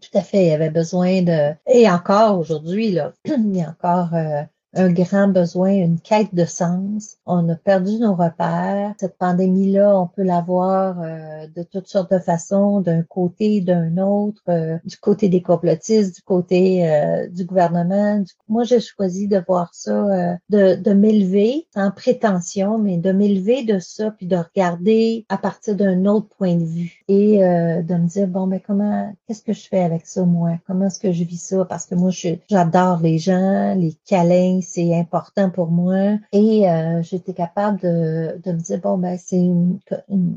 Tout 0.00 0.18
à 0.18 0.22
fait, 0.22 0.44
il 0.44 0.48
y 0.48 0.52
avait 0.52 0.70
besoin 0.70 1.22
de... 1.22 1.54
Et 1.66 1.88
encore 1.88 2.38
aujourd'hui, 2.38 2.90
là, 2.90 3.12
il 3.24 3.56
y 3.56 3.62
a 3.62 3.70
encore 3.70 4.10
un 4.74 4.90
grand 4.90 5.28
besoin, 5.28 5.70
une 5.70 6.00
quête 6.00 6.34
de 6.34 6.44
sens. 6.44 7.16
On 7.26 7.48
a 7.48 7.56
perdu 7.56 7.98
nos 7.98 8.14
repères. 8.14 8.94
Cette 8.98 9.18
pandémie-là, 9.18 9.98
on 9.98 10.06
peut 10.06 10.22
la 10.22 10.40
voir 10.40 11.00
euh, 11.00 11.46
de 11.54 11.62
toutes 11.62 11.88
sortes 11.88 12.10
de 12.10 12.18
façons, 12.18 12.80
d'un 12.80 13.02
côté, 13.02 13.60
d'un 13.60 13.98
autre, 13.98 14.42
euh, 14.48 14.78
du 14.84 14.96
côté 14.96 15.28
des 15.28 15.42
complotistes, 15.42 16.16
du 16.16 16.22
côté 16.22 16.88
euh, 16.88 17.28
du 17.28 17.44
gouvernement. 17.44 18.22
Moi, 18.48 18.64
j'ai 18.64 18.80
choisi 18.80 19.28
de 19.28 19.42
voir 19.46 19.74
ça, 19.74 20.38
de, 20.48 20.74
de 20.76 20.92
m'élever 20.92 21.66
sans 21.74 21.90
prétention, 21.90 22.78
mais 22.78 22.96
de 22.96 23.12
m'élever 23.12 23.64
de 23.64 23.78
ça, 23.78 24.10
puis 24.12 24.26
de 24.26 24.36
regarder 24.36 25.26
à 25.28 25.36
partir 25.36 25.76
d'un 25.76 26.06
autre 26.06 26.28
point 26.38 26.56
de 26.56 26.64
vue 26.64 27.02
et 27.08 27.38
de 27.38 27.94
me 27.94 28.06
dire, 28.06 28.28
bon, 28.28 28.46
mais 28.46 28.60
comment, 28.60 29.12
qu'est-ce 29.26 29.42
que 29.42 29.52
je 29.52 29.66
fais 29.68 29.82
avec 29.82 30.06
ça, 30.06 30.24
moi? 30.24 30.58
Comment 30.66 30.86
est-ce 30.86 31.00
que 31.00 31.12
je 31.12 31.24
vis 31.24 31.42
ça? 31.42 31.64
Parce 31.64 31.86
que 31.86 31.94
moi, 31.94 32.10
j'adore 32.48 33.00
les 33.00 33.18
gens, 33.18 33.74
les 33.74 33.96
câlins, 34.06 34.60
c'est 34.62 34.94
important 34.94 35.50
pour 35.50 35.70
moi. 35.70 36.18
Et 36.32 36.68
euh, 36.68 37.02
j'étais 37.02 37.34
capable 37.34 37.80
de, 37.80 38.40
de, 38.42 38.52
me 38.52 38.60
dire, 38.60 38.80
bon, 38.80 38.98
ben 38.98 39.18
c'est 39.18 39.50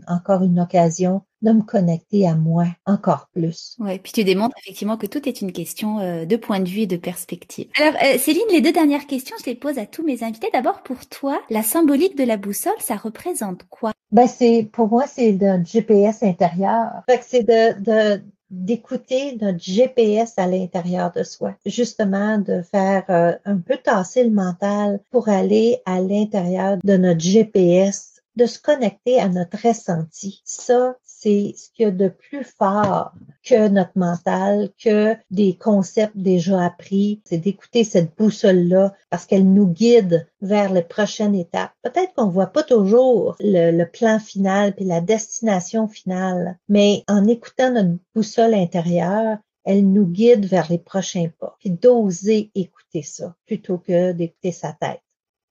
encore 0.08 0.44
une 0.44 0.60
occasion 0.60 1.22
de 1.42 1.52
me 1.52 1.62
connecter 1.62 2.28
à 2.28 2.36
moi 2.36 2.66
encore 2.86 3.30
plus. 3.34 3.76
Ouais, 3.80 4.00
puis 4.00 4.12
tu 4.12 4.24
démontres 4.24 4.58
effectivement 4.58 4.98
que 4.98 5.06
tout 5.06 5.30
est 5.30 5.42
une 5.42 5.52
question 5.52 6.00
euh, 6.00 6.26
de 6.26 6.36
point 6.36 6.60
de 6.60 6.68
vue 6.68 6.82
et 6.82 6.88
de 6.88 6.98
perspective. 6.98 7.68
Alors 7.80 7.94
euh, 8.04 8.18
Céline, 8.18 8.48
les 8.52 8.62
deux 8.62 8.72
dernières 8.72 9.06
questions, 9.06 9.36
je 9.40 9.46
les 9.46 9.56
pose 9.56 9.78
à 9.78 9.86
tous 9.86 10.04
mes 10.04 10.24
invités. 10.24 10.50
D'abord 10.52 10.82
pour 10.82 11.06
toi, 11.08 11.40
la 11.50 11.62
symbolique 11.62 12.18
de 12.18 12.24
la 12.24 12.38
boussole, 12.38 12.74
ça 12.80 12.96
représente 12.96 13.64
quoi? 13.70 13.92
Ben 14.12 14.28
c'est 14.28 14.68
pour 14.72 14.88
moi 14.88 15.06
c'est 15.08 15.34
le 15.34 15.64
GPS 15.64 16.24
intérieur. 16.24 17.04
Fait 17.08 17.20
que 17.20 17.26
c'est 17.28 17.44
de, 17.44 17.82
de 17.82 18.24
d'écouter 18.50 19.38
notre 19.42 19.60
GPS 19.60 20.34
à 20.38 20.48
l'intérieur 20.48 21.12
de 21.12 21.24
soi. 21.24 21.56
Justement, 21.66 22.38
de 22.38 22.62
faire 22.62 23.04
euh, 23.10 23.34
un 23.46 23.58
peu 23.58 23.78
tasser 23.78 24.24
le 24.24 24.32
mental 24.32 25.00
pour 25.12 25.30
aller 25.30 25.82
à 25.86 26.00
l'intérieur 26.00 26.78
de 26.84 26.98
notre 26.98 27.22
GPS, 27.22 28.22
de 28.36 28.46
se 28.46 28.60
connecter 28.60 29.20
à 29.20 29.30
notre 29.30 29.58
ressenti. 29.68 30.42
Ça, 30.46 30.96
c'est 31.26 31.56
ce 31.58 31.72
qu'il 31.72 31.86
y 31.86 31.88
a 31.88 31.92
de 31.92 32.08
plus 32.08 32.44
fort 32.44 33.12
que 33.44 33.68
notre 33.68 33.98
mental, 33.98 34.70
que 34.78 35.16
des 35.32 35.58
concepts 35.58 36.16
déjà 36.16 36.64
appris. 36.64 37.24
C'est 37.26 37.40
d'écouter 37.40 37.84
cette 37.84 38.16
boussole-là 38.16 38.94
parce 39.10 39.26
qu'elle 39.26 39.52
nous 39.52 39.66
guide 39.66 40.28
vers 40.42 40.72
les 40.72 40.84
prochaines 40.84 41.34
étapes. 41.34 41.72
Peut-être 41.82 42.14
qu'on 42.14 42.30
voit 42.30 42.48
pas 42.48 42.62
toujours 42.62 43.36
le, 43.40 43.86
plan 43.86 44.20
final 44.20 44.76
puis 44.76 44.86
la 44.86 45.02
destination 45.02 45.88
finale, 45.88 46.60
mais 46.70 47.04
en 47.08 47.28
écoutant 47.28 47.72
notre 47.72 47.98
boussole 48.14 48.54
intérieure, 48.54 49.40
elle 49.64 49.92
nous 49.92 50.06
guide 50.06 50.46
vers 50.46 50.70
les 50.70 50.78
prochains 50.78 51.30
pas. 51.40 51.56
Puis 51.60 51.72
d'oser 51.72 52.52
écouter 52.54 53.02
ça 53.02 53.36
plutôt 53.48 53.80
que 53.80 54.12
d'écouter 54.12 54.52
sa 54.52 54.74
tête. 54.74 55.02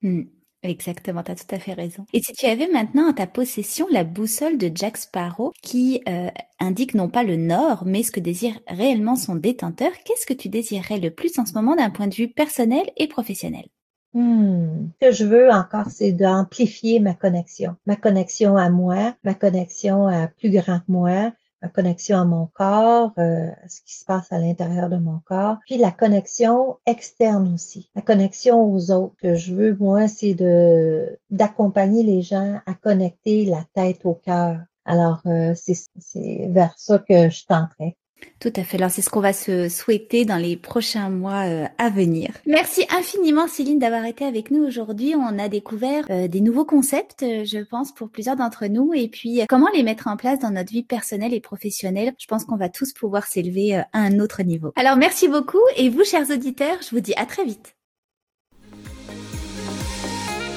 Hmm. 0.01 0.23
Exactement, 0.65 1.21
tu 1.21 1.31
as 1.31 1.35
tout 1.35 1.55
à 1.55 1.59
fait 1.59 1.73
raison. 1.73 2.05
Et 2.13 2.21
si 2.21 2.33
tu 2.33 2.45
avais 2.47 2.67
maintenant 2.67 3.09
en 3.09 3.13
ta 3.13 3.27
possession 3.27 3.87
la 3.91 4.03
boussole 4.03 4.57
de 4.57 4.71
Jack 4.73 4.97
Sparrow 4.97 5.51
qui 5.61 6.01
euh, 6.09 6.29
indique 6.59 6.95
non 6.95 7.07
pas 7.07 7.23
le 7.23 7.35
nord, 7.35 7.83
mais 7.85 8.01
ce 8.01 8.11
que 8.11 8.19
désire 8.19 8.59
réellement 8.67 9.15
son 9.15 9.35
détenteur, 9.35 9.91
qu'est-ce 10.05 10.25
que 10.25 10.33
tu 10.33 10.49
désirerais 10.49 10.99
le 10.99 11.11
plus 11.11 11.37
en 11.37 11.45
ce 11.45 11.53
moment 11.53 11.75
d'un 11.75 11.91
point 11.91 12.07
de 12.07 12.15
vue 12.15 12.29
personnel 12.29 12.89
et 12.97 13.07
professionnel? 13.07 13.65
Hmm. 14.13 14.87
Ce 15.01 15.07
que 15.07 15.13
je 15.13 15.25
veux 15.25 15.51
encore, 15.51 15.89
c'est 15.89 16.13
d'amplifier 16.13 16.99
ma 16.99 17.13
connexion. 17.13 17.75
Ma 17.85 17.95
connexion 17.95 18.55
à 18.55 18.69
moi, 18.69 19.13
ma 19.23 19.33
connexion 19.33 20.07
à 20.07 20.27
plus 20.27 20.49
grand 20.49 20.79
que 20.79 20.85
moi, 20.91 21.31
la 21.65 21.71
connexion 21.71 22.19
à 22.19 22.25
mon 22.25 22.45
corps, 22.45 23.11
euh, 23.17 23.49
ce 23.67 23.81
qui 23.81 23.95
se 23.97 24.05
passe 24.05 24.31
à 24.31 24.37
l'intérieur 24.37 24.87
de 24.87 24.97
mon 24.97 25.19
corps, 25.25 25.57
puis 25.65 25.77
la 25.77 25.89
connexion 25.89 26.77
externe 26.85 27.51
aussi, 27.55 27.89
la 27.95 28.03
connexion 28.03 28.71
aux 28.71 28.91
autres. 28.91 29.15
Que 29.17 29.33
je 29.33 29.55
veux, 29.55 29.75
moi, 29.79 30.07
c'est 30.07 30.35
de 30.35 31.17
d'accompagner 31.31 32.03
les 32.03 32.21
gens 32.21 32.59
à 32.67 32.75
connecter 32.75 33.45
la 33.45 33.65
tête 33.73 34.05
au 34.05 34.13
cœur. 34.13 34.59
Alors, 34.85 35.21
euh, 35.25 35.55
c'est 35.55 36.47
vers 36.49 36.77
ça 36.77 36.99
que 36.99 37.29
je 37.29 37.45
tenterai. 37.47 37.97
Tout 38.39 38.53
à 38.55 38.63
fait. 38.63 38.77
Alors 38.77 38.91
c'est 38.91 39.01
ce 39.01 39.09
qu'on 39.09 39.21
va 39.21 39.33
se 39.33 39.69
souhaiter 39.69 40.25
dans 40.25 40.37
les 40.37 40.57
prochains 40.57 41.09
mois 41.09 41.45
euh, 41.45 41.65
à 41.77 41.89
venir. 41.89 42.31
Merci 42.45 42.85
infiniment 42.89 43.47
Céline 43.47 43.79
d'avoir 43.79 44.05
été 44.05 44.25
avec 44.25 44.51
nous 44.51 44.63
aujourd'hui. 44.63 45.15
On 45.15 45.39
a 45.39 45.47
découvert 45.49 46.05
euh, 46.09 46.27
des 46.27 46.41
nouveaux 46.41 46.65
concepts, 46.65 47.23
euh, 47.23 47.45
je 47.45 47.59
pense, 47.59 47.93
pour 47.93 48.09
plusieurs 48.09 48.35
d'entre 48.35 48.67
nous 48.67 48.93
et 48.93 49.07
puis 49.07 49.41
comment 49.49 49.69
les 49.73 49.83
mettre 49.83 50.07
en 50.07 50.17
place 50.17 50.39
dans 50.39 50.51
notre 50.51 50.71
vie 50.71 50.83
personnelle 50.83 51.33
et 51.33 51.39
professionnelle? 51.39 52.13
Je 52.19 52.27
pense 52.27 52.45
qu'on 52.45 52.57
va 52.57 52.69
tous 52.69 52.93
pouvoir 52.93 53.25
s'élever 53.25 53.75
à 53.75 53.87
un 53.93 54.19
autre 54.19 54.43
niveau. 54.43 54.71
Alors 54.75 54.97
merci 54.97 55.27
beaucoup 55.27 55.61
et 55.77 55.89
vous 55.89 56.03
chers 56.03 56.29
auditeurs, 56.29 56.77
je 56.81 56.89
vous 56.91 57.01
dis 57.01 57.13
à 57.15 57.25
très 57.25 57.45
vite. 57.45 57.74